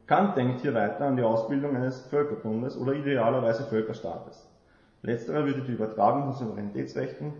Kant 0.07 0.35
denkt 0.37 0.61
hier 0.61 0.73
weiter 0.73 1.05
an 1.05 1.17
die 1.17 1.23
Ausbildung 1.23 1.75
eines 1.75 2.01
Völkerbundes 2.01 2.77
oder 2.77 2.93
idealerweise 2.93 3.63
Völkerstaates. 3.65 4.47
Letzterer 5.03 5.45
würde 5.45 5.61
die 5.61 5.73
Übertragung 5.73 6.23
von 6.23 6.33
Souveränitätsrechten 6.33 7.33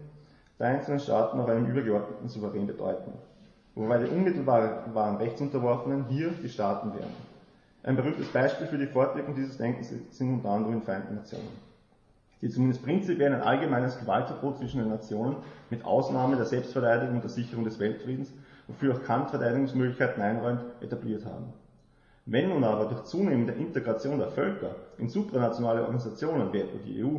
der 0.60 0.68
einzelnen 0.68 1.00
Staaten 1.00 1.40
auf 1.40 1.50
einen 1.50 1.68
übergeordneten 1.68 2.28
Souverän 2.28 2.68
bedeuten, 2.68 3.14
wobei 3.76 3.98
die 3.98 4.12
unmittelbaren 4.12 5.18
Rechtsunterworfenen 5.18 6.06
hier 6.10 6.30
die 6.44 6.50
Staaten 6.50 6.94
wären. 6.94 7.29
Ein 7.82 7.96
berühmtes 7.96 8.28
Beispiel 8.28 8.68
für 8.68 8.78
die 8.78 8.88
Fortwirkung 8.88 9.36
dieses 9.36 9.58
Denkens 9.58 9.94
sind 10.10 10.34
unter 10.34 10.50
anderem 10.50 10.80
die 10.80 10.86
Vereinten 10.86 11.16
Nationen, 11.16 11.48
die 12.42 12.50
zumindest 12.50 12.84
prinzipiell 12.84 13.34
ein 13.34 13.42
allgemeines 13.42 13.98
Gewaltverbot 13.98 14.58
zwischen 14.58 14.80
den 14.80 14.90
Nationen 14.90 15.38
mit 15.70 15.86
Ausnahme 15.86 16.36
der 16.36 16.46
Selbstverteidigung 16.46 17.16
und 17.16 17.24
der 17.24 17.30
Sicherung 17.30 17.64
des 17.64 17.80
Weltfriedens, 17.80 18.34
wofür 18.68 18.96
auch 18.96 19.04
Kant 19.04 19.30
Verteidigungsmöglichkeiten 19.30 20.22
einräumt, 20.22 20.62
etabliert 20.82 21.26
haben. 21.26 21.54
Wenn 22.26 22.50
nun 22.50 22.66
aber 22.66 22.86
durch 22.86 23.06
zunehmende 23.06 23.54
Integration 23.54 24.20
der 24.20 24.28
Völker 24.28 24.76
in 24.98 25.08
supranationale 25.08 25.82
Organisationen 25.82 26.52
wie 26.52 26.60
etwa 26.60 26.78
die 26.86 27.04
EU 27.04 27.18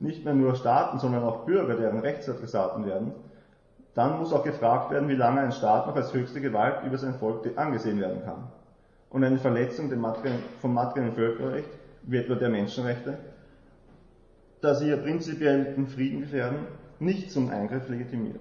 nicht 0.00 0.24
mehr 0.24 0.34
nur 0.34 0.56
Staaten, 0.56 0.98
sondern 0.98 1.22
auch 1.22 1.46
Bürger 1.46 1.76
deren 1.76 2.00
Rechtsadressaten 2.00 2.84
werden, 2.84 3.12
dann 3.94 4.18
muss 4.18 4.32
auch 4.32 4.44
gefragt 4.44 4.90
werden, 4.90 5.08
wie 5.08 5.14
lange 5.14 5.40
ein 5.40 5.52
Staat 5.52 5.86
noch 5.86 5.94
als 5.94 6.12
höchste 6.12 6.40
Gewalt 6.40 6.84
über 6.84 6.98
sein 6.98 7.14
Volk 7.14 7.46
angesehen 7.56 8.00
werden 8.00 8.22
kann. 8.24 8.48
Und 9.10 9.24
eine 9.24 9.38
Verletzung 9.38 9.90
vom 10.60 10.74
materiellen 10.74 11.12
Völkerrecht, 11.14 11.70
wie 12.02 12.18
etwa 12.18 12.36
der 12.36 12.48
Menschenrechte, 12.48 13.18
da 14.60 14.74
sie 14.74 14.88
ja 14.88 14.96
prinzipiell 14.96 15.74
den 15.74 15.86
Frieden 15.86 16.20
gefährden, 16.20 16.66
nicht 16.98 17.30
zum 17.30 17.50
Eingriff 17.50 17.88
legitimiert. 17.88 18.40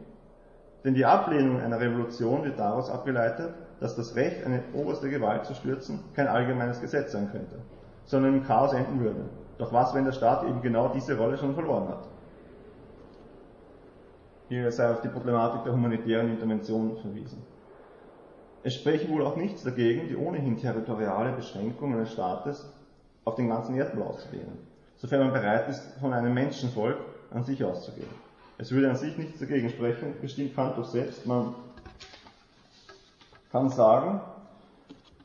Denn 0.84 0.94
die 0.94 1.06
Ablehnung 1.06 1.60
einer 1.60 1.80
Revolution 1.80 2.44
wird 2.44 2.60
daraus 2.60 2.90
abgeleitet, 2.90 3.54
dass 3.80 3.96
das 3.96 4.16
Recht, 4.16 4.46
eine 4.46 4.64
oberste 4.74 5.10
Gewalt 5.10 5.46
zu 5.46 5.54
stürzen, 5.54 6.00
kein 6.16 6.28
allgemeines 6.28 6.82
Gesetz 6.82 7.12
sein 7.12 7.32
könnte, 7.32 7.60
sondern 8.06 8.36
im 8.36 8.44
Chaos 8.44 8.74
enden 8.74 9.00
würde. 9.00 9.26
Doch 9.58 9.74
was, 9.74 9.94
wenn 9.94 10.06
der 10.06 10.12
Staat 10.12 10.44
eben 10.44 10.62
genau 10.62 10.90
diese 10.90 11.18
Rolle 11.18 11.38
schon 11.38 11.54
verloren 11.54 11.90
hat? 11.90 12.08
Hier 14.48 14.72
sei 14.72 14.90
auf 14.90 15.02
die 15.02 15.10
Problematik 15.10 15.64
der 15.64 15.74
humanitären 15.74 16.30
Intervention 16.30 16.98
verwiesen. 16.98 17.44
Es 18.64 18.76
spreche 18.76 19.10
wohl 19.10 19.26
auch 19.26 19.38
nichts 19.38 19.64
dagegen, 19.64 20.10
die 20.10 20.18
ohnehin 20.18 20.58
territoriale 20.58 21.32
Beschränkung 21.32 21.94
eines 21.94 22.12
Staates 22.12 22.66
auf 23.24 23.36
den 23.36 23.48
ganzen 23.48 23.76
Erdball 23.76 24.04
auszudehnen, 24.04 24.58
sofern 24.98 25.22
man 25.22 25.34
bereit 25.34 25.70
ist, 25.70 25.82
von 26.02 26.14
einem 26.14 26.34
Menschenvolk 26.34 26.98
an 27.32 27.44
sich 27.44 27.64
auszugehen. 27.64 28.10
Es 28.58 28.72
würde 28.72 28.90
an 28.90 28.98
sich 28.98 29.18
nichts 29.18 29.40
dagegen 29.40 29.70
sprechen, 29.70 30.14
bestimmt 30.22 30.56
Kant 30.56 30.78
doch 30.78 30.86
selbst, 30.86 31.26
man 31.26 31.56
kann 33.52 33.70
sagen, 33.70 34.20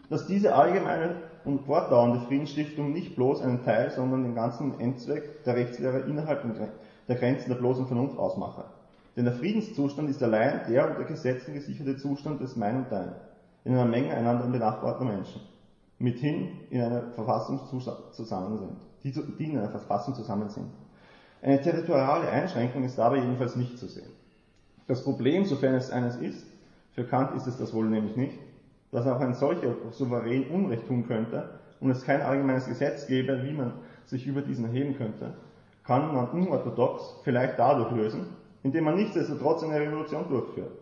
dass 0.08 0.26
diese 0.26 0.54
allgemeine 0.54 1.16
und 1.44 1.66
fortdauernde 1.66 2.20
Friedensstiftung 2.20 2.92
nicht 2.92 3.16
bloß 3.16 3.42
einen 3.42 3.64
Teil, 3.64 3.90
sondern 3.90 4.22
den 4.22 4.34
ganzen 4.34 4.78
Endzweck 4.78 5.42
der 5.44 5.56
Rechtslehre 5.56 6.00
innerhalb 6.00 6.44
der 7.08 7.16
Grenzen 7.16 7.50
der 7.50 7.56
bloßen 7.56 7.86
Vernunft 7.86 8.18
ausmache. 8.18 8.64
Denn 9.16 9.24
der 9.24 9.34
Friedenszustand 9.34 10.10
ist 10.10 10.22
allein 10.22 10.60
der 10.68 10.90
unter 10.90 11.04
Gesetzen 11.04 11.54
gesicherte 11.54 11.96
Zustand 11.96 12.40
des 12.40 12.56
Mein 12.56 12.78
und 12.78 12.90
Dein, 12.90 13.12
in 13.64 13.72
einer 13.72 13.84
Menge 13.84 14.12
einander 14.12 14.46
benachbarter 14.46 15.04
Menschen, 15.04 15.40
mithin 15.98 16.48
in 16.70 16.82
einer 16.82 17.02
Verfassung 17.12 17.60
zusammen 18.12 18.58
sind, 18.58 19.38
die, 19.38 19.44
in 19.44 19.58
einer 19.58 19.70
Verfassung 19.70 20.14
zusammen 20.14 20.48
sind. 20.48 20.66
Eine 21.42 21.60
territoriale 21.60 22.28
Einschränkung 22.28 22.82
ist 22.84 22.98
dabei 22.98 23.18
jedenfalls 23.18 23.54
nicht 23.54 23.78
zu 23.78 23.86
sehen. 23.86 24.10
Das 24.86 25.04
Problem, 25.04 25.44
sofern 25.44 25.74
es 25.74 25.90
eines 25.90 26.16
ist, 26.16 26.46
für 26.92 27.04
Kant 27.04 27.36
ist 27.36 27.46
es 27.46 27.56
das 27.56 27.72
wohl 27.72 27.88
nämlich 27.88 28.16
nicht, 28.16 28.38
dass 28.90 29.06
auch 29.06 29.20
ein 29.20 29.34
solcher 29.34 29.74
Souverän 29.90 30.48
Unrecht 30.48 30.86
tun 30.86 31.06
könnte 31.06 31.58
und 31.80 31.90
es 31.90 32.04
kein 32.04 32.22
allgemeines 32.22 32.66
Gesetz 32.66 33.06
gäbe, 33.06 33.42
wie 33.44 33.52
man 33.52 33.72
sich 34.06 34.26
über 34.26 34.42
diesen 34.42 34.64
erheben 34.64 34.96
könnte, 34.96 35.34
kann 35.84 36.14
man 36.14 36.28
unorthodox 36.30 37.16
vielleicht 37.24 37.58
dadurch 37.58 37.90
lösen, 37.92 38.26
indem 38.64 38.84
man 38.84 38.96
nichtsdestotrotz 38.96 39.62
eine 39.62 39.78
Revolution 39.78 40.28
durchführt. 40.28 40.72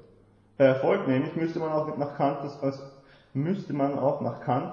Bei 0.57 0.65
Erfolg 0.65 1.07
nämlich 1.09 1.37
müsste 1.37 1.59
man 1.59 1.73
auch 1.73 1.99
nach 1.99 2.17
Kant 2.17 2.39
als, 2.63 2.83
müsste 3.35 3.75
man 3.75 3.99
auch 3.99 4.21
nach 4.23 4.41
Kant 4.41 4.73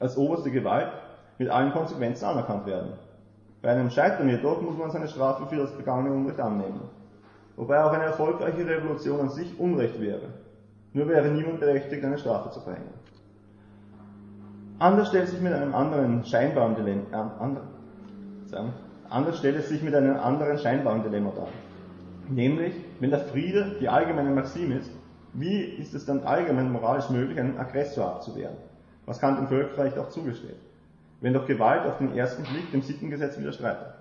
als 0.00 0.16
oberste 0.18 0.50
Gewalt 0.50 0.92
mit 1.38 1.48
allen 1.48 1.72
Konsequenzen 1.72 2.24
anerkannt 2.24 2.66
werden. 2.66 2.92
Bei 3.62 3.70
einem 3.70 3.90
Scheitern 3.90 4.28
jedoch 4.28 4.60
muss 4.60 4.76
man 4.76 4.90
seine 4.90 5.06
Strafe 5.06 5.46
für 5.46 5.56
das 5.56 5.70
begangene 5.76 6.12
Unrecht 6.12 6.40
annehmen. 6.40 6.80
Wobei 7.56 7.84
auch 7.84 7.92
eine 7.92 8.04
erfolgreiche 8.04 8.66
Revolution 8.66 9.20
an 9.20 9.30
sich 9.30 9.58
Unrecht 9.60 10.00
wäre. 10.00 10.28
Nur 10.94 11.08
wäre 11.08 11.28
niemand 11.28 11.60
berechtigt, 11.60 12.04
eine 12.04 12.18
Strafe 12.18 12.50
zu 12.50 12.60
verhängen. 12.60 12.92
Anders 14.80 15.08
stellt 15.08 15.28
sich 15.28 15.40
mit 15.40 15.52
einem 15.52 15.72
anderen 15.72 16.24
scheinbaren 16.24 16.74
Dilemma, 16.74 17.02
äh, 17.12 18.48
sagen, 18.48 18.72
anders 19.08 19.38
stellt 19.38 19.56
es 19.56 19.68
sich 19.68 19.82
mit 19.82 19.94
einem 19.94 20.16
anderen 20.16 20.58
scheinbaren 20.58 21.04
Dilemma 21.04 21.30
dar. 21.36 21.48
Nämlich, 22.28 22.74
wenn 23.00 23.10
der 23.10 23.20
Friede 23.20 23.76
die 23.80 23.88
allgemeine 23.88 24.30
Maxim 24.30 24.72
ist, 24.72 24.90
wie 25.34 25.62
ist 25.62 25.94
es 25.94 26.04
dann 26.04 26.24
allgemein 26.24 26.70
moralisch 26.70 27.08
möglich, 27.10 27.38
einen 27.38 27.58
Aggressor 27.58 28.06
abzuwehren? 28.06 28.56
Was 29.06 29.18
Kant 29.18 29.38
im 29.38 29.48
Völkerrecht 29.48 29.98
auch 29.98 30.10
zugesteht. 30.10 30.56
Wenn 31.20 31.32
doch 31.32 31.46
Gewalt 31.46 31.86
auf 31.86 31.98
den 31.98 32.14
ersten 32.16 32.42
Blick 32.44 32.70
dem 32.70 32.82
Sittengesetz 32.82 33.38
widerstreitet. 33.38 33.94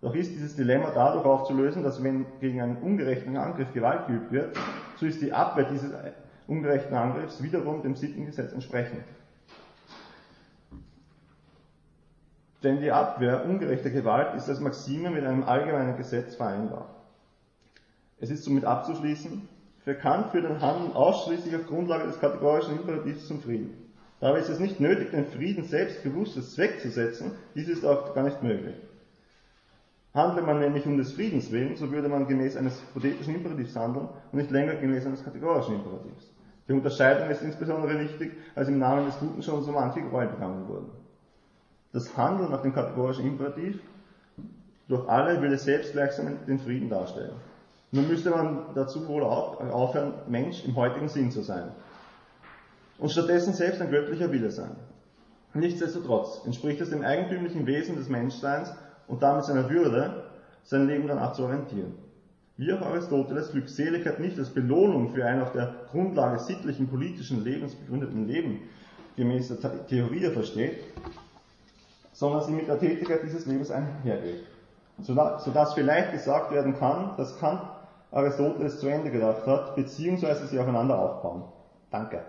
Doch 0.00 0.14
ist 0.14 0.30
dieses 0.30 0.54
Dilemma 0.54 0.92
dadurch 0.94 1.24
aufzulösen, 1.24 1.82
dass 1.82 2.02
wenn 2.04 2.26
gegen 2.40 2.60
einen 2.60 2.76
ungerechten 2.76 3.36
Angriff 3.36 3.72
Gewalt 3.72 4.06
geübt 4.06 4.30
wird, 4.30 4.56
so 4.96 5.06
ist 5.06 5.20
die 5.20 5.32
Abwehr 5.32 5.64
dieses 5.64 5.90
ungerechten 6.46 6.94
Angriffs 6.94 7.42
wiederum 7.42 7.82
dem 7.82 7.96
Sittengesetz 7.96 8.52
entsprechend. 8.52 9.02
Denn 12.62 12.80
die 12.80 12.92
Abwehr 12.92 13.44
ungerechter 13.44 13.90
Gewalt 13.90 14.34
ist 14.34 14.48
als 14.48 14.60
Maxime 14.60 15.10
mit 15.10 15.24
einem 15.24 15.44
allgemeinen 15.44 15.96
Gesetz 15.96 16.34
vereinbar. 16.36 16.97
Es 18.20 18.30
ist 18.30 18.44
somit 18.44 18.64
abzuschließen, 18.64 19.48
für 19.84 19.94
Kant 19.94 20.32
führt 20.32 20.44
ein 20.44 20.60
Handeln 20.60 20.92
ausschließlich 20.92 21.54
auf 21.56 21.66
Grundlage 21.66 22.06
des 22.06 22.20
kategorischen 22.20 22.78
Imperativs 22.78 23.26
zum 23.26 23.40
Frieden. 23.40 23.74
Dabei 24.20 24.40
ist 24.40 24.48
es 24.48 24.58
nicht 24.58 24.80
nötig, 24.80 25.12
den 25.12 25.26
Frieden 25.26 25.64
selbst 25.64 26.02
bewusst 26.02 26.36
als 26.36 26.52
Zweck 26.54 26.80
zu 26.80 26.90
setzen, 26.90 27.32
dies 27.54 27.68
ist 27.68 27.84
auch 27.84 28.14
gar 28.14 28.24
nicht 28.24 28.42
möglich. 28.42 28.74
Handle 30.14 30.42
man 30.42 30.58
nämlich 30.58 30.84
um 30.86 30.96
des 30.98 31.12
Friedens 31.12 31.52
willen, 31.52 31.76
so 31.76 31.92
würde 31.92 32.08
man 32.08 32.26
gemäß 32.26 32.56
eines 32.56 32.80
hypothetischen 32.80 33.36
Imperativs 33.36 33.76
handeln 33.76 34.08
und 34.32 34.38
nicht 34.38 34.50
länger 34.50 34.74
gemäß 34.74 35.06
eines 35.06 35.24
kategorischen 35.24 35.76
Imperativs. 35.76 36.32
Die 36.66 36.72
Unterscheidung 36.72 37.30
ist 37.30 37.42
insbesondere 37.42 38.00
wichtig, 38.00 38.32
als 38.54 38.68
im 38.68 38.78
Namen 38.78 39.06
des 39.06 39.18
Guten 39.18 39.42
schon 39.42 39.62
so 39.62 39.72
manche 39.72 40.02
Gräuel 40.02 40.28
begangen 40.28 40.66
wurden. 40.66 40.90
Das 41.92 42.16
Handeln 42.16 42.50
nach 42.50 42.62
dem 42.62 42.74
kategorischen 42.74 43.26
Imperativ 43.26 43.78
durch 44.88 45.08
alle 45.08 45.42
es 45.52 45.64
selbst 45.64 45.92
gleichsam 45.92 46.36
den 46.46 46.58
Frieden 46.58 46.90
darstellen. 46.90 47.32
Nun 47.90 48.08
müsste 48.08 48.30
man 48.30 48.66
dazu 48.74 49.06
wohl 49.08 49.22
aufhören, 49.22 50.12
Mensch 50.28 50.64
im 50.64 50.76
heutigen 50.76 51.08
Sinn 51.08 51.30
zu 51.30 51.42
sein. 51.42 51.70
Und 52.98 53.10
stattdessen 53.10 53.54
selbst 53.54 53.80
ein 53.80 53.90
göttlicher 53.90 54.30
Wille 54.30 54.50
sein. 54.50 54.76
Nichtsdestotrotz 55.54 56.42
entspricht 56.44 56.80
es 56.80 56.90
dem 56.90 57.02
eigentümlichen 57.02 57.66
Wesen 57.66 57.96
des 57.96 58.08
Menschseins, 58.08 58.72
und 59.08 59.22
damit 59.22 59.44
seiner 59.44 59.68
Würde, 59.70 60.24
sein 60.62 60.86
Leben 60.86 61.08
danach 61.08 61.32
zu 61.32 61.44
orientieren. 61.44 61.94
Wie 62.58 62.72
auch 62.72 62.82
Aristoteles 62.82 63.52
Glückseligkeit 63.52 64.20
nicht 64.20 64.38
als 64.38 64.50
Belohnung 64.50 65.14
für 65.14 65.24
ein 65.24 65.40
auf 65.40 65.52
der 65.52 65.74
Grundlage 65.90 66.38
sittlichen, 66.38 66.88
politischen 66.88 67.42
Lebens 67.42 67.74
begründeten 67.74 68.26
Leben 68.28 68.60
gemäß 69.16 69.48
der 69.48 69.86
Theorie 69.86 70.30
versteht, 70.30 70.78
sondern 72.12 72.42
sie 72.42 72.52
mit 72.52 72.68
der 72.68 72.78
Tätigkeit 72.78 73.22
dieses 73.22 73.46
Lebens 73.46 73.70
einhergeht. 73.70 74.44
Sodass 75.00 75.74
vielleicht 75.74 76.12
gesagt 76.12 76.52
werden 76.52 76.76
kann, 76.78 77.16
dass 77.16 77.38
Kant 77.38 77.62
Aristoteles 78.10 78.80
zu 78.80 78.88
Ende 78.88 79.10
gedacht 79.10 79.46
hat, 79.46 79.76
beziehungsweise 79.76 80.46
sie 80.46 80.58
aufeinander 80.58 80.98
aufbauen. 80.98 81.44
Danke. 81.90 82.22